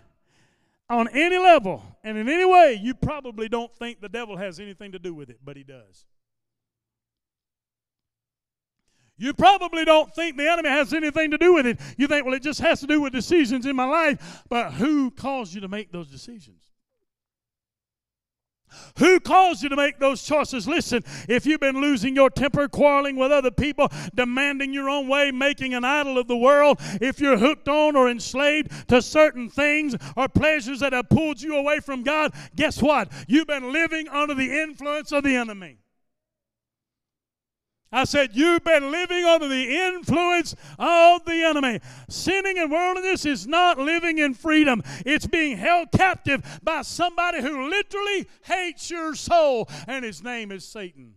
on 0.88 1.08
any 1.08 1.36
level 1.36 1.82
and 2.02 2.16
in 2.16 2.28
any 2.28 2.44
way, 2.44 2.78
you 2.80 2.94
probably 2.94 3.48
don't 3.48 3.74
think 3.74 4.00
the 4.00 4.08
devil 4.08 4.36
has 4.36 4.58
anything 4.58 4.92
to 4.92 4.98
do 4.98 5.14
with 5.14 5.28
it, 5.28 5.40
but 5.44 5.56
he 5.56 5.62
does. 5.62 6.06
You 9.18 9.32
probably 9.32 9.84
don't 9.84 10.14
think 10.14 10.36
the 10.36 10.50
enemy 10.50 10.68
has 10.68 10.92
anything 10.92 11.30
to 11.30 11.38
do 11.38 11.54
with 11.54 11.66
it. 11.66 11.80
You 11.96 12.06
think, 12.06 12.26
well, 12.26 12.34
it 12.34 12.42
just 12.42 12.60
has 12.60 12.80
to 12.80 12.86
do 12.86 13.00
with 13.00 13.12
decisions 13.12 13.64
in 13.64 13.74
my 13.74 13.86
life. 13.86 14.42
But 14.48 14.72
who 14.72 15.10
caused 15.10 15.54
you 15.54 15.62
to 15.62 15.68
make 15.68 15.90
those 15.90 16.10
decisions? 16.10 16.70
Who 18.98 19.20
caused 19.20 19.62
you 19.62 19.68
to 19.68 19.76
make 19.76 19.98
those 19.98 20.22
choices? 20.22 20.66
Listen, 20.66 21.02
if 21.28 21.46
you've 21.46 21.60
been 21.60 21.80
losing 21.80 22.14
your 22.14 22.30
temper, 22.30 22.68
quarreling 22.68 23.16
with 23.16 23.32
other 23.32 23.50
people, 23.50 23.88
demanding 24.14 24.72
your 24.72 24.88
own 24.88 25.08
way, 25.08 25.30
making 25.30 25.74
an 25.74 25.84
idol 25.84 26.18
of 26.18 26.28
the 26.28 26.36
world, 26.36 26.78
if 27.00 27.20
you're 27.20 27.38
hooked 27.38 27.68
on 27.68 27.96
or 27.96 28.08
enslaved 28.08 28.88
to 28.88 29.02
certain 29.02 29.48
things 29.48 29.94
or 30.16 30.28
pleasures 30.28 30.80
that 30.80 30.92
have 30.92 31.08
pulled 31.08 31.40
you 31.40 31.56
away 31.56 31.80
from 31.80 32.02
God, 32.02 32.32
guess 32.54 32.80
what? 32.82 33.10
You've 33.28 33.46
been 33.46 33.72
living 33.72 34.08
under 34.08 34.34
the 34.34 34.62
influence 34.62 35.12
of 35.12 35.24
the 35.24 35.36
enemy. 35.36 35.78
I 37.92 38.04
said, 38.04 38.30
You've 38.34 38.64
been 38.64 38.90
living 38.90 39.24
under 39.24 39.48
the 39.48 39.76
influence 39.76 40.54
of 40.78 41.24
the 41.24 41.44
enemy. 41.44 41.80
Sinning 42.08 42.58
and 42.58 42.70
worldliness 42.70 43.24
is 43.24 43.46
not 43.46 43.78
living 43.78 44.18
in 44.18 44.34
freedom, 44.34 44.82
it's 45.04 45.26
being 45.26 45.56
held 45.56 45.92
captive 45.92 46.60
by 46.62 46.82
somebody 46.82 47.40
who 47.40 47.68
literally 47.70 48.28
hates 48.44 48.90
your 48.90 49.14
soul, 49.14 49.68
and 49.86 50.04
his 50.04 50.22
name 50.22 50.50
is 50.50 50.66
Satan. 50.66 51.14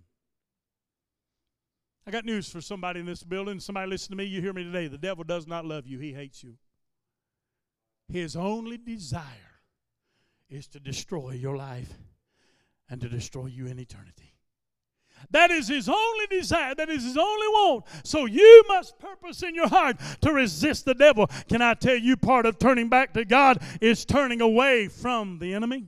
I 2.09 2.11
got 2.11 2.25
news 2.25 2.49
for 2.49 2.59
somebody 2.59 3.01
in 3.01 3.05
this 3.05 3.23
building. 3.23 3.59
Somebody 3.59 3.87
listen 3.87 4.09
to 4.09 4.15
me. 4.15 4.23
You 4.23 4.41
hear 4.41 4.51
me 4.51 4.63
today. 4.63 4.87
The 4.87 4.97
devil 4.97 5.23
does 5.23 5.45
not 5.45 5.63
love 5.65 5.85
you, 5.85 5.99
he 5.99 6.13
hates 6.13 6.43
you. 6.43 6.55
His 8.11 8.35
only 8.35 8.77
desire 8.77 9.61
is 10.49 10.67
to 10.69 10.79
destroy 10.79 11.33
your 11.33 11.55
life 11.55 11.93
and 12.89 12.99
to 13.01 13.09
destroy 13.09 13.45
you 13.45 13.67
in 13.67 13.77
eternity. 13.77 14.28
That 15.31 15.51
is 15.51 15.67
his 15.67 15.87
only 15.87 16.27
desire. 16.27 16.75
That 16.75 16.89
is 16.89 17.03
his 17.03 17.17
only 17.17 17.47
want. 17.47 17.85
So 18.03 18.25
you 18.25 18.63
must 18.67 18.97
purpose 18.99 19.43
in 19.43 19.55
your 19.55 19.67
heart 19.67 19.97
to 20.21 20.33
resist 20.33 20.85
the 20.85 20.93
devil. 20.93 21.27
Can 21.47 21.61
I 21.61 21.73
tell 21.73 21.97
you, 21.97 22.17
part 22.17 22.45
of 22.45 22.59
turning 22.59 22.89
back 22.89 23.13
to 23.13 23.25
God 23.25 23.61
is 23.81 24.05
turning 24.05 24.41
away 24.41 24.87
from 24.87 25.39
the 25.39 25.53
enemy? 25.53 25.87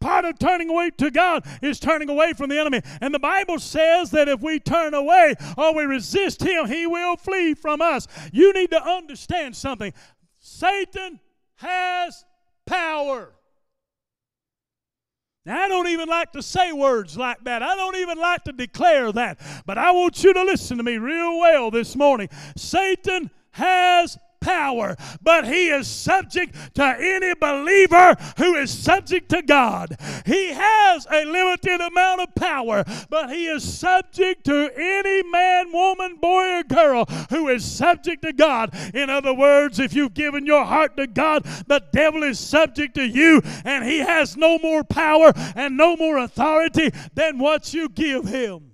Part 0.00 0.24
of 0.24 0.38
turning 0.38 0.70
away 0.70 0.90
to 0.98 1.10
God 1.10 1.44
is 1.60 1.80
turning 1.80 2.08
away 2.08 2.32
from 2.32 2.48
the 2.48 2.58
enemy. 2.58 2.80
And 3.00 3.12
the 3.12 3.18
Bible 3.18 3.58
says 3.58 4.10
that 4.12 4.28
if 4.28 4.40
we 4.40 4.60
turn 4.60 4.94
away 4.94 5.34
or 5.58 5.74
we 5.74 5.84
resist 5.84 6.42
him, 6.42 6.66
he 6.66 6.86
will 6.86 7.16
flee 7.16 7.54
from 7.54 7.82
us. 7.82 8.06
You 8.32 8.52
need 8.52 8.70
to 8.70 8.82
understand 8.82 9.56
something 9.56 9.92
Satan 10.38 11.20
has 11.56 12.24
power. 12.66 13.33
Now, 15.46 15.62
I 15.62 15.68
don't 15.68 15.88
even 15.88 16.08
like 16.08 16.32
to 16.32 16.42
say 16.42 16.72
words 16.72 17.18
like 17.18 17.44
that. 17.44 17.62
I 17.62 17.76
don't 17.76 17.96
even 17.96 18.18
like 18.18 18.44
to 18.44 18.52
declare 18.52 19.12
that. 19.12 19.38
But 19.66 19.76
I 19.76 19.90
want 19.90 20.24
you 20.24 20.32
to 20.32 20.42
listen 20.42 20.78
to 20.78 20.82
me 20.82 20.96
real 20.96 21.38
well 21.38 21.70
this 21.70 21.94
morning. 21.94 22.30
Satan 22.56 23.30
has 23.50 24.16
power, 24.44 24.96
but 25.22 25.46
he 25.46 25.68
is 25.68 25.88
subject 25.88 26.54
to 26.74 26.84
any 26.84 27.34
believer 27.34 28.14
who 28.36 28.54
is 28.54 28.70
subject 28.70 29.30
to 29.30 29.42
God. 29.42 29.96
He 30.26 30.52
has 30.52 31.06
a 31.10 31.24
limited 31.24 31.80
amount 31.80 32.20
of 32.20 32.34
power, 32.34 32.84
but 33.08 33.30
he 33.30 33.46
is 33.46 33.64
subject 33.64 34.44
to 34.44 34.70
any 34.76 35.22
man, 35.22 35.72
woman, 35.72 36.16
boy, 36.16 36.58
or 36.58 36.62
girl 36.62 37.06
who 37.30 37.48
is 37.48 37.64
subject 37.64 38.22
to 38.22 38.32
God. 38.32 38.74
In 38.94 39.08
other 39.08 39.32
words, 39.32 39.80
if 39.80 39.94
you've 39.94 40.14
given 40.14 40.44
your 40.44 40.64
heart 40.64 40.96
to 40.98 41.06
God, 41.06 41.44
the 41.66 41.82
devil 41.92 42.22
is 42.22 42.38
subject 42.38 42.94
to 42.96 43.04
you, 43.04 43.40
and 43.64 43.84
he 43.84 43.98
has 43.98 44.36
no 44.36 44.58
more 44.58 44.84
power 44.84 45.32
and 45.56 45.76
no 45.76 45.96
more 45.96 46.18
authority 46.18 46.90
than 47.14 47.38
what 47.38 47.72
you 47.72 47.88
give 47.88 48.26
him. 48.26 48.72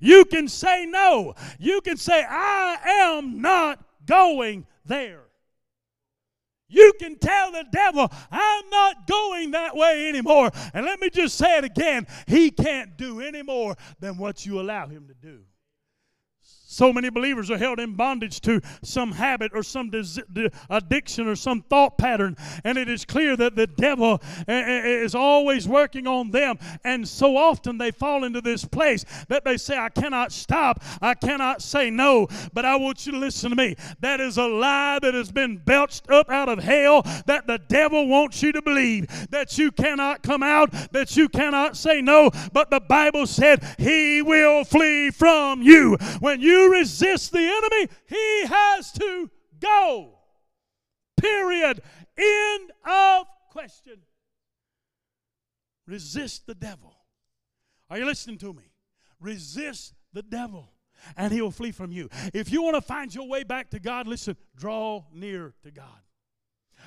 You 0.00 0.24
can 0.24 0.48
say 0.48 0.86
no. 0.86 1.34
You 1.58 1.80
can 1.80 1.96
say, 1.96 2.24
I 2.26 2.78
am 3.02 3.42
not 3.42 3.84
going 4.06 4.66
there. 4.84 5.22
You 6.68 6.94
can 6.98 7.18
tell 7.18 7.52
the 7.52 7.66
devil, 7.70 8.10
I'm 8.30 8.70
not 8.70 9.06
going 9.06 9.50
that 9.50 9.76
way 9.76 10.08
anymore. 10.08 10.50
And 10.72 10.86
let 10.86 11.00
me 11.00 11.10
just 11.10 11.36
say 11.36 11.58
it 11.58 11.64
again 11.64 12.06
he 12.26 12.50
can't 12.50 12.96
do 12.96 13.20
any 13.20 13.42
more 13.42 13.76
than 14.00 14.16
what 14.16 14.46
you 14.46 14.58
allow 14.58 14.86
him 14.86 15.06
to 15.08 15.14
do. 15.14 15.40
So 16.72 16.90
many 16.90 17.10
believers 17.10 17.50
are 17.50 17.58
held 17.58 17.78
in 17.80 17.92
bondage 17.96 18.40
to 18.40 18.62
some 18.82 19.12
habit 19.12 19.52
or 19.54 19.62
some 19.62 19.90
addiction 20.70 21.28
or 21.28 21.36
some 21.36 21.60
thought 21.60 21.98
pattern, 21.98 22.34
and 22.64 22.78
it 22.78 22.88
is 22.88 23.04
clear 23.04 23.36
that 23.36 23.56
the 23.56 23.66
devil 23.66 24.22
eh, 24.48 24.52
eh, 24.54 24.80
eh, 24.82 25.04
is 25.04 25.14
always 25.14 25.68
working 25.68 26.06
on 26.06 26.30
them. 26.30 26.58
And 26.82 27.06
so 27.06 27.36
often 27.36 27.76
they 27.76 27.90
fall 27.90 28.24
into 28.24 28.40
this 28.40 28.64
place 28.64 29.04
that 29.28 29.44
they 29.44 29.58
say, 29.58 29.76
I 29.76 29.90
cannot 29.90 30.32
stop, 30.32 30.82
I 31.02 31.12
cannot 31.12 31.60
say 31.60 31.90
no. 31.90 32.26
But 32.54 32.64
I 32.64 32.76
want 32.76 33.04
you 33.04 33.12
to 33.12 33.18
listen 33.18 33.50
to 33.50 33.56
me. 33.56 33.76
That 34.00 34.20
is 34.20 34.38
a 34.38 34.46
lie 34.46 34.98
that 35.02 35.12
has 35.12 35.30
been 35.30 35.58
belched 35.58 36.10
up 36.10 36.30
out 36.30 36.48
of 36.48 36.58
hell 36.60 37.02
that 37.26 37.46
the 37.46 37.58
devil 37.68 38.08
wants 38.08 38.42
you 38.42 38.50
to 38.52 38.62
believe 38.62 39.28
that 39.30 39.58
you 39.58 39.72
cannot 39.72 40.22
come 40.22 40.42
out, 40.42 40.72
that 40.92 41.18
you 41.18 41.28
cannot 41.28 41.76
say 41.76 42.00
no. 42.00 42.30
But 42.54 42.70
the 42.70 42.80
Bible 42.80 43.26
said, 43.26 43.62
He 43.76 44.22
will 44.22 44.64
flee 44.64 45.10
from 45.10 45.60
you. 45.60 45.98
When 46.20 46.40
you 46.40 46.61
resist 46.68 47.32
the 47.32 47.38
enemy, 47.38 47.88
he 48.06 48.46
has 48.46 48.92
to 48.92 49.30
go. 49.60 50.18
Period. 51.16 51.82
End 52.16 52.72
of 52.84 53.26
question. 53.50 53.98
Resist 55.86 56.46
the 56.46 56.54
devil. 56.54 56.94
Are 57.90 57.98
you 57.98 58.06
listening 58.06 58.38
to 58.38 58.52
me? 58.52 58.72
Resist 59.20 59.94
the 60.12 60.22
devil 60.22 60.72
and 61.16 61.32
he 61.32 61.42
will 61.42 61.50
flee 61.50 61.72
from 61.72 61.92
you. 61.92 62.08
If 62.32 62.52
you 62.52 62.62
want 62.62 62.76
to 62.76 62.82
find 62.82 63.14
your 63.14 63.28
way 63.28 63.44
back 63.44 63.70
to 63.70 63.80
God, 63.80 64.06
listen, 64.06 64.36
draw 64.56 65.04
near 65.12 65.54
to 65.62 65.70
God. 65.70 65.86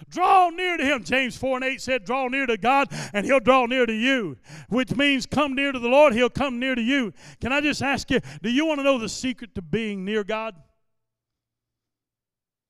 Draw 0.10 0.49
near 0.49 0.77
to 0.77 0.86
him. 0.86 1.03
James 1.03 1.38
4 1.38 1.58
and 1.58 1.65
8 1.65 1.81
said, 1.81 2.05
Draw 2.05 2.27
near 2.27 2.45
to 2.45 2.58
God, 2.58 2.88
and 3.13 3.25
he'll 3.25 3.39
draw 3.39 3.65
near 3.65 3.86
to 3.86 3.93
you, 3.93 4.38
which 4.69 4.95
means 4.95 5.25
come 5.25 5.55
near 5.55 5.71
to 5.71 5.79
the 5.79 5.89
Lord, 5.89 6.13
he'll 6.13 6.29
come 6.29 6.60
near 6.60 6.75
to 6.75 6.81
you. 6.81 7.13
Can 7.41 7.51
I 7.51 7.62
just 7.62 7.81
ask 7.81 8.10
you, 8.12 8.19
do 8.41 8.49
you 8.49 8.65
want 8.65 8.79
to 8.79 8.84
know 8.84 8.97
the 8.97 9.10
secret 9.10 9.55
to 9.55 9.62
being 9.62 10.05
near 10.05 10.23
God? 10.23 10.55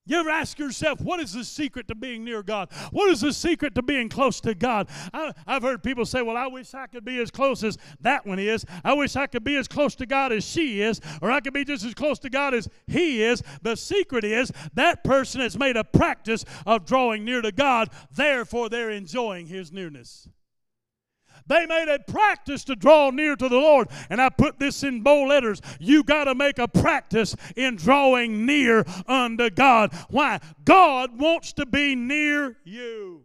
You 0.08 0.20
ever 0.20 0.30
ask 0.30 0.60
yourself, 0.60 1.02
what 1.02 1.20
is 1.20 1.34
the 1.34 1.44
secret 1.44 1.88
to 1.88 1.96
being 1.96 2.24
near 2.24 2.44
God? 2.44 2.70
What 2.92 3.10
is 3.10 3.22
the 3.22 3.34
secret 3.34 3.74
to 3.74 3.82
being 3.82 4.08
close 4.08 4.40
to 4.42 4.54
God? 4.54 4.88
I, 5.12 5.34
have 5.48 5.64
heard 5.64 5.82
people 5.82 6.06
say, 6.06 6.22
well, 6.22 6.38
I 6.38 6.46
wish 6.46 6.76
I 6.76 6.86
could 6.86 7.04
be 7.04 7.20
as 7.20 7.32
close 7.32 7.64
as 7.64 7.78
that 8.02 8.26
one 8.26 8.38
is. 8.38 8.66
I 8.84 8.94
wish 8.94 9.16
I 9.16 9.26
could 9.26 9.44
be 9.44 9.56
as 9.56 9.68
close 9.68 9.96
to 9.96 10.06
God 10.06 10.32
as 10.32 10.46
she 10.46 10.82
is, 10.82 11.02
or 11.24 11.32
I 11.32 11.40
could 11.40 11.54
be 11.54 11.66
just 11.66 11.84
as 11.84 11.96
close 11.96 12.20
to 12.20 12.30
God 12.30 12.54
as 12.54 12.70
he 12.86 13.24
is. 13.24 13.42
The 13.64 13.76
secret 13.76 14.24
is 14.24 14.52
that 14.76 15.04
person 15.04 15.42
has 15.42 15.58
made 15.58 15.76
a 15.76 15.84
practice 15.84 16.46
of 16.68 16.86
drawing 16.86 17.26
near 17.26 17.42
to 17.42 17.52
God, 17.52 17.90
therefore 18.12 18.70
they're 18.70 18.92
enjoying 18.92 19.48
his 19.48 19.72
nearness. 19.72 20.30
They 21.48 21.66
made 21.66 21.88
a 21.88 22.00
practice 22.00 22.64
to 22.66 22.76
draw 22.76 23.12
near 23.12 23.36
to 23.36 23.50
the 23.50 23.56
Lord. 23.56 23.90
And 24.10 24.22
I 24.22 24.30
put 24.30 24.60
this 24.60 24.84
in 24.84 25.02
bold 25.02 25.30
letters. 25.30 25.62
You 25.80 26.04
got 26.04 26.26
to 26.26 26.36
make 26.36 26.58
a 26.58 26.68
practice 26.68 27.36
in 27.56 27.76
drawing 27.76 28.46
near 28.46 28.84
unto 29.08 29.50
God. 29.50 29.94
Why? 30.10 30.40
God 30.64 31.20
wants 31.20 31.54
to 31.54 31.66
be 31.66 31.96
near 31.96 32.58
you. 32.64 33.24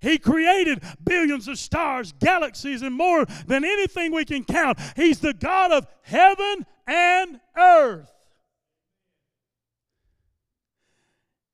He 0.00 0.18
created 0.18 0.82
billions 1.04 1.48
of 1.48 1.58
stars, 1.58 2.12
galaxies, 2.12 2.82
and 2.82 2.94
more 2.94 3.24
than 3.46 3.64
anything 3.64 4.12
we 4.12 4.24
can 4.24 4.44
count. 4.44 4.78
He's 4.96 5.18
the 5.18 5.34
God 5.34 5.72
of 5.72 5.86
heaven 6.02 6.64
and 6.86 7.40
earth. 7.56 8.10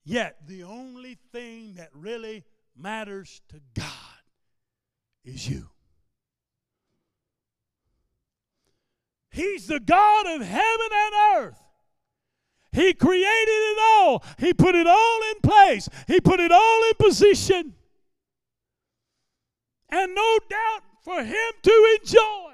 Yet, 0.05 0.37
the 0.47 0.65
only 0.65 1.17
thing 1.33 1.75
that 1.77 1.89
really 1.95 2.45
matters 2.77 3.41
to 3.49 3.61
God 3.75 3.87
is 5.25 5.49
you. 5.49 5.71
He's 9.35 9.67
the 9.67 9.81
God 9.81 10.27
of 10.29 10.43
heaven 10.43 10.89
and 10.93 11.15
earth. 11.37 11.59
He 12.71 12.95
created 12.95 13.49
it 13.49 13.79
all. 13.83 14.23
He 14.39 14.55
put 14.55 14.77
it 14.77 14.87
all 14.87 15.21
in 15.33 15.41
place. 15.43 15.89
He 16.07 16.21
put 16.21 16.39
it 16.39 16.53
all 16.53 16.83
in 16.85 16.93
position. 17.05 17.75
And 19.91 20.15
no 20.15 20.39
doubt 20.49 20.83
for 21.03 21.25
him 21.25 21.53
to 21.63 21.99
enjoy. 22.01 22.53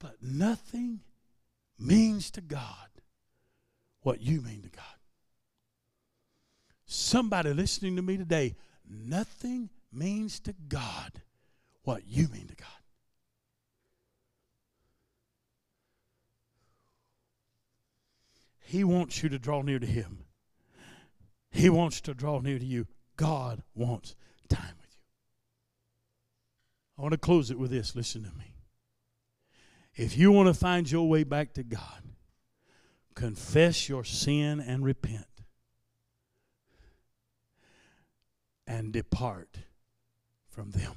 But 0.00 0.16
nothing 0.22 1.00
means 1.78 2.30
to 2.32 2.42
God 2.42 2.88
what 4.02 4.20
you 4.20 4.42
mean 4.42 4.60
to 4.62 4.68
God. 4.68 4.84
Somebody 6.84 7.54
listening 7.54 7.96
to 7.96 8.02
me 8.02 8.18
today, 8.18 8.54
nothing 8.86 9.70
means 9.90 10.40
to 10.40 10.54
God 10.68 11.22
what 11.84 12.02
you 12.06 12.28
mean 12.28 12.48
to 12.48 12.54
God. 12.54 12.83
He 18.74 18.82
wants 18.82 19.22
you 19.22 19.28
to 19.28 19.38
draw 19.38 19.62
near 19.62 19.78
to 19.78 19.86
Him. 19.86 20.24
He 21.52 21.70
wants 21.70 22.00
to 22.00 22.12
draw 22.12 22.40
near 22.40 22.58
to 22.58 22.64
you. 22.64 22.88
God 23.16 23.62
wants 23.72 24.16
time 24.48 24.74
with 24.80 24.90
you. 24.90 25.02
I 26.98 27.02
want 27.02 27.12
to 27.12 27.18
close 27.18 27.52
it 27.52 27.58
with 27.60 27.70
this. 27.70 27.94
Listen 27.94 28.24
to 28.24 28.36
me. 28.36 28.56
If 29.94 30.18
you 30.18 30.32
want 30.32 30.48
to 30.48 30.54
find 30.54 30.90
your 30.90 31.08
way 31.08 31.22
back 31.22 31.54
to 31.54 31.62
God, 31.62 32.02
confess 33.14 33.88
your 33.88 34.02
sin 34.02 34.58
and 34.58 34.84
repent, 34.84 35.44
and 38.66 38.92
depart 38.92 39.56
from 40.48 40.72
them. 40.72 40.96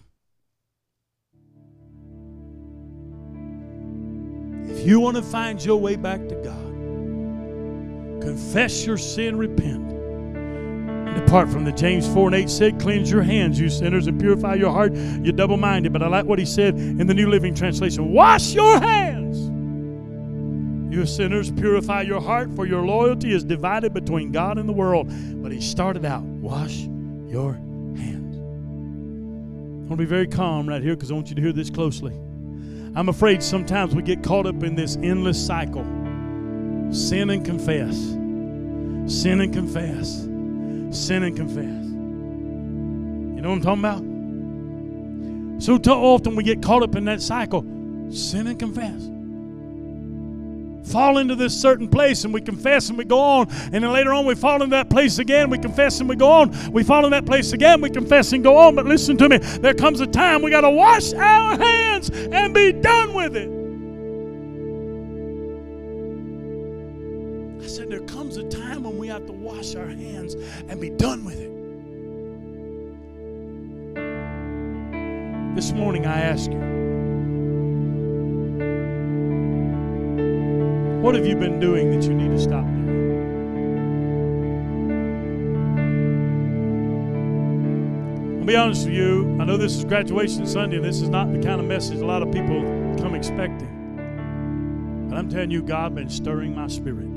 If 4.68 4.88
you 4.88 5.00
want 5.00 5.16
to 5.18 5.22
find 5.22 5.64
your 5.64 5.80
way 5.80 5.96
back 5.96 6.28
to 6.28 6.36
God, 6.38 6.77
Confess 8.22 8.86
your 8.86 8.98
sin, 8.98 9.38
repent, 9.38 9.88
depart 11.28 11.50
from 11.50 11.66
the 11.66 11.72
James 11.72 12.08
4 12.08 12.28
and 12.28 12.36
8 12.36 12.50
said, 12.50 12.80
Cleanse 12.80 13.12
your 13.12 13.22
hands, 13.22 13.60
you 13.60 13.70
sinners, 13.70 14.08
and 14.08 14.20
purify 14.20 14.56
your 14.56 14.72
heart, 14.72 14.94
you 14.94 15.32
double 15.32 15.58
minded. 15.58 15.92
But 15.92 16.02
I 16.02 16.08
like 16.08 16.26
what 16.26 16.40
he 16.40 16.46
said 16.46 16.76
in 16.76 17.06
the 17.06 17.14
New 17.14 17.30
Living 17.30 17.54
Translation 17.54 18.14
Wash 18.14 18.54
your 18.54 18.80
hands, 18.80 19.38
you 20.94 21.06
sinners, 21.06 21.52
purify 21.52 22.02
your 22.02 22.22
heart, 22.22 22.54
for 22.56 22.66
your 22.66 22.86
loyalty 22.86 23.34
is 23.34 23.44
divided 23.44 23.94
between 23.94 24.32
God 24.32 24.58
and 24.58 24.70
the 24.70 24.74
world. 24.74 25.08
But 25.42 25.52
he 25.52 25.60
started 25.60 26.06
out, 26.06 26.24
Wash 26.24 26.78
your 27.28 27.54
hands. 27.54 28.38
I 28.38 29.90
want 29.90 29.92
to 29.92 29.98
be 29.98 30.06
very 30.06 30.28
calm 30.28 30.70
right 30.70 30.82
here 30.82 30.96
because 30.96 31.12
I 31.12 31.14
want 31.14 31.30
you 31.30 31.36
to 31.36 31.42
hear 31.42 31.54
this 31.54 31.70
closely. 31.70 32.14
I'm 32.96 33.10
afraid 33.10 33.44
sometimes 33.44 33.94
we 33.94 34.02
get 34.02 34.24
caught 34.24 34.46
up 34.46 34.64
in 34.64 34.76
this 34.76 34.96
endless 35.04 35.46
cycle 35.46 35.86
Sin 36.92 37.30
and 37.30 37.46
confess. 37.46 37.96
Sin 39.14 39.42
and 39.42 39.54
confess. 39.54 40.28
Sin 40.98 41.24
and 41.24 41.36
confess. 41.36 41.64
You 43.36 43.42
know 43.42 43.50
what 43.50 43.68
I'm 43.68 43.80
talking 43.80 43.84
about? 45.56 45.64
So 45.64 45.78
too 45.78 45.92
often 45.92 46.36
we 46.36 46.44
get 46.44 46.62
caught 46.62 46.84
up 46.84 46.96
in 46.96 47.06
that 47.06 47.22
cycle. 47.22 47.62
Sin 48.10 48.48
and 48.48 48.58
confess. 48.58 49.10
Fall 50.92 51.18
into 51.18 51.36
this 51.36 51.60
certain 51.60 51.90
place 51.90 52.24
and 52.24 52.34
we 52.34 52.40
confess 52.40 52.88
and 52.90 52.98
we 52.98 53.04
go 53.04 53.20
on. 53.20 53.50
And 53.74 53.84
then 53.84 53.92
later 53.92 54.14
on 54.14 54.26
we 54.26 54.36
fall 54.36 54.64
into 54.64 54.76
that 54.76 54.90
place 54.90 55.20
again. 55.20 55.50
We 55.50 55.58
confess 55.58 56.00
and 56.00 56.08
we 56.08 56.16
go 56.16 56.32
on. 56.32 56.72
We 56.72 56.84
fall 56.84 57.04
in 57.04 57.12
that 57.12 57.26
place 57.26 57.52
again. 57.52 57.82
We 57.82 57.90
confess 57.90 58.32
and 58.32 58.42
go 58.44 58.56
on. 58.58 58.76
But 58.76 58.86
listen 58.86 59.18
to 59.18 59.28
me. 59.28 59.38
There 59.38 59.74
comes 59.74 60.00
a 60.00 60.08
time 60.08 60.42
we 60.42 60.52
got 60.52 60.62
to 60.62 60.70
wash 60.70 61.14
our 61.14 61.58
hands 61.58 62.10
and 62.10 62.54
be 62.54 62.72
done 62.72 63.14
with 63.14 63.36
it. 63.36 63.57
Have 69.18 69.26
to 69.26 69.34
wash 69.34 69.74
our 69.76 69.88
hands 69.88 70.36
and 70.70 70.80
be 70.80 70.92
done 70.92 71.26
with 71.26 71.40
it. 71.40 71.52
This 75.56 75.72
morning 75.72 76.06
I 76.06 76.22
ask 76.22 76.52
you, 76.52 76.60
what 81.02 81.16
have 81.16 81.26
you 81.26 81.36
been 81.36 81.60
doing 81.60 81.90
that 82.00 82.08
you 82.08 82.14
need 82.14 82.30
to 82.30 82.40
stop 82.40 82.64
doing? 82.64 82.78
I'll 88.40 88.46
be 88.46 88.56
honest 88.56 88.86
with 88.86 88.94
you, 88.94 89.36
I 89.42 89.46
know 89.46 89.58
this 89.58 89.78
is 89.78 89.84
graduation 89.84 90.46
Sunday, 90.46 90.76
and 90.76 90.86
this 90.86 91.02
is 91.02 91.10
not 91.10 91.34
the 91.34 91.40
kind 91.40 91.60
of 91.60 91.66
message 91.66 92.02
a 92.02 92.06
lot 92.06 92.22
of 92.22 92.32
people 92.32 92.62
come 93.00 93.16
expecting. 93.16 95.08
But 95.10 95.18
I'm 95.18 95.28
telling 95.28 95.50
you, 95.50 95.64
God 95.64 95.94
has 95.94 95.96
been 95.96 96.10
stirring 96.10 96.54
my 96.54 96.68
spirit. 96.68 97.17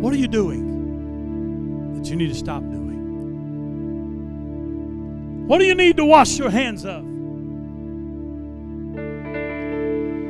What 0.00 0.12
are 0.14 0.16
you 0.16 0.28
doing 0.28 1.94
that 1.94 2.08
you 2.08 2.16
need 2.16 2.28
to 2.28 2.34
stop 2.34 2.62
doing? 2.62 2.80
What 5.46 5.58
do 5.58 5.66
you 5.66 5.74
need 5.74 5.98
to 5.98 6.06
wash 6.06 6.38
your 6.38 6.48
hands 6.48 6.86
of? 6.86 7.04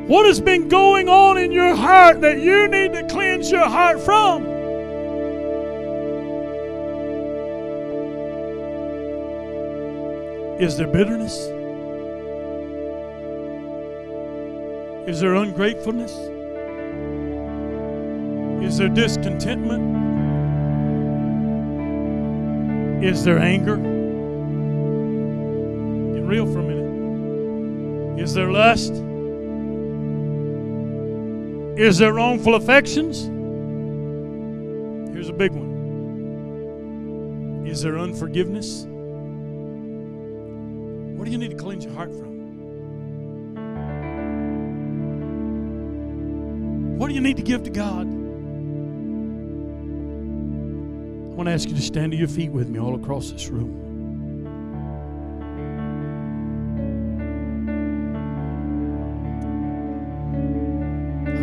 What 0.08 0.26
has 0.26 0.40
been 0.40 0.66
going 0.68 1.08
on 1.08 1.38
in 1.38 1.52
your 1.52 1.76
heart 1.76 2.20
that 2.22 2.40
you 2.40 2.66
need 2.66 2.94
to 2.94 3.06
cleanse 3.06 3.48
your 3.52 3.68
heart 3.68 4.00
from? 4.00 4.44
Is 10.60 10.76
there 10.76 10.88
bitterness? 10.88 11.36
Is 15.08 15.20
there 15.20 15.36
ungratefulness? 15.36 16.39
Is 18.62 18.76
there 18.76 18.88
discontentment? 18.88 20.00
Is 23.02 23.24
there 23.24 23.38
anger? 23.38 23.76
Get 26.14 26.22
real 26.26 26.46
for 26.46 26.60
a 26.60 26.62
minute. 26.62 28.20
Is 28.20 28.34
there 28.34 28.50
lust? 28.50 28.92
Is 31.78 31.96
there 31.96 32.12
wrongful 32.12 32.56
affections? 32.56 33.22
Here's 35.14 35.30
a 35.30 35.32
big 35.32 35.52
one. 35.52 35.70
Is 37.66 37.80
there 37.80 37.98
unforgiveness? 37.98 38.84
What 41.16 41.24
do 41.24 41.30
you 41.30 41.38
need 41.38 41.52
to 41.52 41.56
cleanse 41.56 41.84
your 41.84 41.94
heart 41.94 42.10
from? 42.10 42.28
What 46.98 47.08
do 47.08 47.14
you 47.14 47.22
need 47.22 47.38
to 47.38 47.42
give 47.42 47.62
to 47.62 47.70
God? 47.70 48.06
Want 51.40 51.48
to 51.48 51.54
ask 51.54 51.70
you 51.70 51.74
to 51.74 51.80
stand 51.80 52.12
to 52.12 52.18
your 52.18 52.28
feet 52.28 52.52
with 52.52 52.68
me 52.68 52.78
all 52.78 52.94
across 52.94 53.30
this 53.30 53.48
room. 53.48 53.74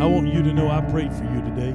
I 0.00 0.04
want 0.06 0.32
you 0.32 0.40
to 0.44 0.52
know 0.52 0.70
I 0.70 0.82
prayed 0.82 1.12
for 1.12 1.24
you 1.24 1.42
today. 1.42 1.74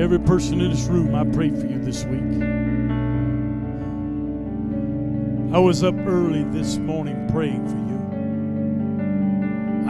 Every 0.00 0.20
person 0.20 0.60
in 0.60 0.70
this 0.70 0.86
room, 0.86 1.16
I 1.16 1.24
prayed 1.24 1.58
for 1.58 1.66
you 1.66 1.80
this 1.80 2.04
week. 2.04 2.40
I 5.52 5.58
was 5.58 5.82
up 5.82 5.96
early 6.06 6.44
this 6.44 6.76
morning 6.76 7.28
praying 7.32 7.66
for 7.68 7.74
you. 7.74 7.98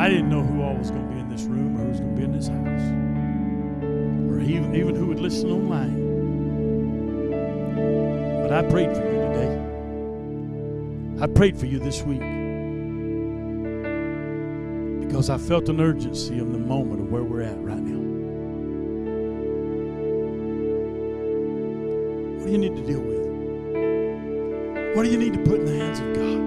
I 0.01 0.09
didn't 0.09 0.31
know 0.31 0.43
who 0.43 0.63
all 0.63 0.75
was 0.75 0.91
going 0.91 1.07
to 1.07 1.13
be 1.13 1.21
in 1.21 1.29
this 1.29 1.43
room 1.43 1.77
or 1.77 1.83
who 1.83 1.89
was 1.91 2.01
going 2.01 2.15
to 2.15 2.19
be 2.19 2.25
in 2.25 2.33
this 2.33 2.49
house, 2.49 3.14
or 4.35 4.41
even, 4.41 4.75
even 4.75 4.97
who 4.97 5.07
would 5.07 5.21
listen 5.21 5.51
online. 5.51 6.03
But 8.43 8.53
I 8.53 8.63
prayed 8.69 8.95
for 8.97 9.05
you 9.05 9.13
today. 9.29 9.61
I 11.23 11.27
prayed 11.29 11.57
for 11.57 11.67
you 11.67 11.79
this 11.79 12.03
week 12.03 12.21
because 15.07 15.31
I 15.31 15.39
felt 15.39 15.69
an 15.69 15.81
urgency 15.81 16.39
in 16.39 16.53
the 16.53 16.59
moment 16.59 17.01
of 17.01 17.13
where 17.13 17.23
we're 17.23 17.43
at 17.43 17.57
right 17.63 17.79
now. 17.79 18.01
What 22.39 22.47
do 22.47 22.53
you 22.53 22.59
need 22.59 22.75
to 22.77 22.83
deal 22.85 23.01
with? 23.01 23.15
What 24.97 25.05
do 25.05 25.11
you 25.11 25.19
need 25.19 25.35
to 25.35 25.39
put 25.45 25.61
in 25.61 25.67
the 25.67 25.77
hands 25.77 26.01
of 26.01 26.13
God? 26.15 26.41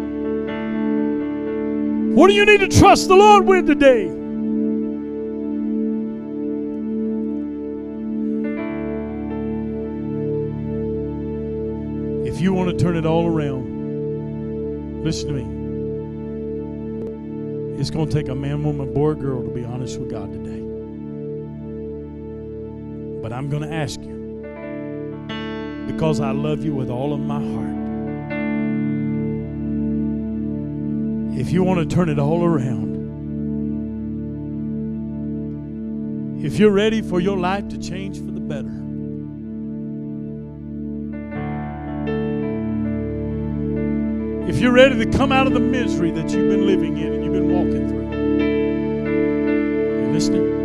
What 2.18 2.28
do 2.28 2.34
you 2.34 2.46
need 2.46 2.60
to 2.60 2.68
trust 2.68 3.08
the 3.08 3.16
Lord 3.16 3.46
with 3.46 3.68
today? 3.68 4.27
You 12.48 12.54
want 12.54 12.70
to 12.70 12.78
turn 12.82 12.96
it 12.96 13.06
all 13.06 13.28
around, 13.28 15.04
listen 15.04 15.28
to 15.28 15.34
me. 15.34 15.44
It's 17.78 17.90
going 17.90 18.08
to 18.08 18.14
take 18.14 18.30
a 18.30 18.36
man, 18.36 18.64
woman, 18.64 18.94
boy, 18.94 19.16
girl 19.16 19.44
to 19.44 19.50
be 19.50 19.66
honest 19.66 20.00
with 20.00 20.10
God 20.10 20.32
today. 20.32 20.62
But 23.22 23.34
I'm 23.34 23.50
going 23.50 23.64
to 23.64 23.74
ask 23.74 24.00
you 24.00 24.16
because 25.88 26.22
I 26.22 26.32
love 26.32 26.64
you 26.64 26.74
with 26.74 26.90
all 26.90 27.12
of 27.14 27.20
my 27.20 27.36
heart. 27.36 27.76
If 31.38 31.52
you 31.52 31.64
want 31.64 31.82
to 31.82 31.86
turn 31.94 32.08
it 32.08 32.18
all 32.18 32.46
around, 32.46 32.96
if 36.46 36.58
you're 36.58 36.72
ready 36.72 37.02
for 37.02 37.20
your 37.20 37.36
life 37.38 37.68
to 37.68 37.78
change 37.78 38.20
for 38.20 38.32
the 38.32 38.40
better, 38.40 38.87
if 44.48 44.60
you're 44.60 44.72
ready 44.72 44.98
to 45.04 45.18
come 45.18 45.34
out 45.34 45.46
of 45.46 45.54
the 45.54 45.60
misery 45.60 46.10
that 46.12 46.30
you've 46.30 46.50
been 46.50 46.66
living 46.66 46.98
in 46.98 47.14
and 47.14 47.24
you've 47.24 47.34
been 47.34 47.52
walking 47.52 47.88
through, 47.90 48.08
you 50.06 50.12
listening? 50.14 50.56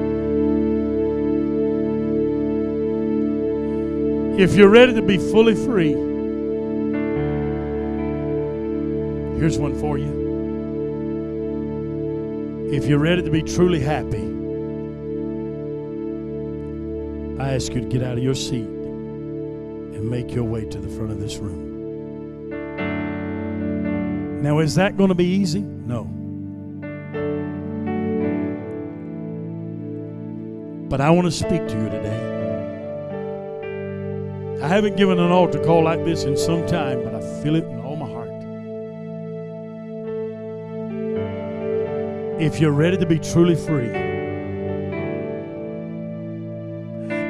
If 4.39 4.55
you're 4.55 4.69
ready 4.69 4.95
to 4.95 5.03
be 5.03 5.19
fully 5.19 5.57
free, 5.57 5.95
here's 9.39 9.59
one 9.59 9.79
for 9.81 9.99
you. 9.99 10.23
If 12.73 12.87
you're 12.87 13.01
ready 13.01 13.23
to 13.23 13.31
be 13.31 13.43
truly 13.43 13.81
happy, 13.81 14.23
I 17.43 17.55
ask 17.55 17.75
you 17.75 17.81
to 17.81 17.89
get 17.89 18.05
out 18.05 18.17
of 18.17 18.23
your 18.23 18.37
seat 18.37 18.63
and 18.65 20.09
make 20.09 20.33
your 20.33 20.45
way 20.45 20.65
to 20.67 20.79
the 20.79 20.89
front 20.89 21.11
of 21.11 21.19
this 21.19 21.39
room. 21.39 21.72
Now, 24.43 24.59
is 24.59 24.75
that 24.75 24.97
going 24.97 25.11
to 25.11 25.15
be 25.15 25.25
easy? 25.25 25.61
No. 25.61 26.03
But 30.89 31.01
I 31.01 31.11
want 31.11 31.27
to 31.27 31.31
speak 31.31 31.69
to 31.69 31.75
you 31.81 31.89
today. 31.89 32.31
I 34.61 34.67
haven't 34.67 34.97
given 34.97 35.21
an 35.21 35.31
altar 35.31 35.63
call 35.63 35.85
like 35.85 36.05
this 36.05 36.25
in 36.25 36.37
some 36.37 36.67
time, 36.67 37.05
but 37.05 37.15
I 37.15 37.21
feel 37.41 37.55
it 37.55 37.63
in 37.63 37.81
all 37.83 37.95
my 37.95 38.09
heart. 38.09 38.31
If 42.43 42.59
you're 42.59 42.73
ready 42.73 42.97
to 42.97 43.07
be 43.07 43.21
truly 43.21 43.55
free, 43.55 43.95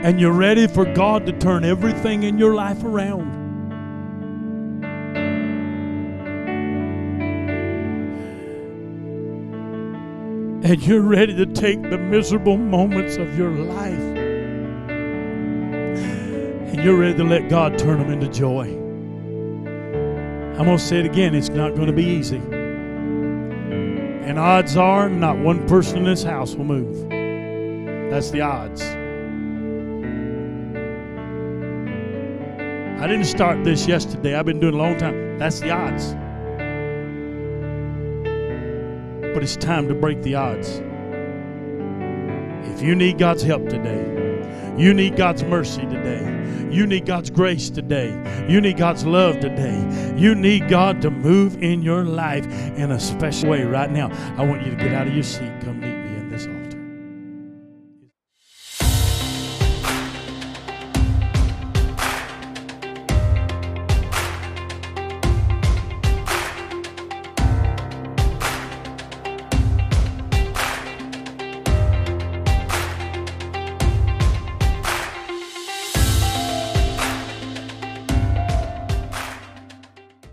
and 0.02 0.18
you're 0.18 0.32
ready 0.32 0.66
for 0.66 0.86
God 0.94 1.26
to 1.26 1.32
turn 1.32 1.62
everything 1.62 2.22
in 2.22 2.38
your 2.38 2.54
life 2.54 2.82
around, 2.82 3.41
and 10.62 10.80
you're 10.86 11.02
ready 11.02 11.34
to 11.34 11.44
take 11.46 11.82
the 11.82 11.98
miserable 11.98 12.56
moments 12.56 13.16
of 13.16 13.36
your 13.36 13.50
life 13.50 13.98
and 16.68 16.84
you're 16.84 16.96
ready 16.96 17.14
to 17.14 17.24
let 17.24 17.48
God 17.48 17.76
turn 17.76 17.98
them 17.98 18.12
into 18.12 18.28
joy. 18.28 18.68
I'm 20.56 20.66
going 20.66 20.78
to 20.78 20.84
say 20.84 21.00
it 21.00 21.06
again 21.06 21.34
it's 21.34 21.48
not 21.48 21.74
going 21.74 21.88
to 21.88 21.92
be 21.92 22.04
easy. 22.04 22.40
And 24.24 24.38
odds 24.38 24.76
are 24.76 25.08
not 25.08 25.36
one 25.38 25.66
person 25.66 25.98
in 25.98 26.04
this 26.04 26.22
house 26.22 26.54
will 26.54 26.64
move. 26.64 27.08
That's 28.10 28.30
the 28.30 28.42
odds. 28.42 28.82
I 33.02 33.08
didn't 33.08 33.24
start 33.24 33.64
this 33.64 33.88
yesterday. 33.88 34.36
I've 34.36 34.46
been 34.46 34.60
doing 34.60 34.74
it 34.74 34.76
a 34.76 34.80
long 34.80 34.96
time. 34.96 35.38
That's 35.38 35.58
the 35.58 35.72
odds. 35.72 36.14
But 39.42 39.48
it's 39.48 39.56
time 39.56 39.88
to 39.88 39.94
break 39.96 40.22
the 40.22 40.36
odds. 40.36 40.80
If 42.70 42.80
you 42.80 42.94
need 42.94 43.18
God's 43.18 43.42
help 43.42 43.68
today, 43.68 44.76
you 44.78 44.94
need 44.94 45.16
God's 45.16 45.42
mercy 45.42 45.80
today. 45.80 46.22
You 46.70 46.86
need 46.86 47.06
God's 47.06 47.28
grace 47.28 47.68
today. 47.68 48.10
You 48.48 48.60
need 48.60 48.76
God's 48.76 49.04
love 49.04 49.40
today. 49.40 50.14
You 50.16 50.36
need 50.36 50.68
God 50.68 51.02
to 51.02 51.10
move 51.10 51.60
in 51.60 51.82
your 51.82 52.04
life 52.04 52.46
in 52.76 52.92
a 52.92 53.00
special 53.00 53.50
way 53.50 53.64
right 53.64 53.90
now. 53.90 54.12
I 54.36 54.44
want 54.46 54.62
you 54.62 54.70
to 54.70 54.76
get 54.76 54.94
out 54.94 55.08
of 55.08 55.12
your 55.12 55.24
seat. 55.24 55.50
Come 55.62 55.80
me. 55.80 55.91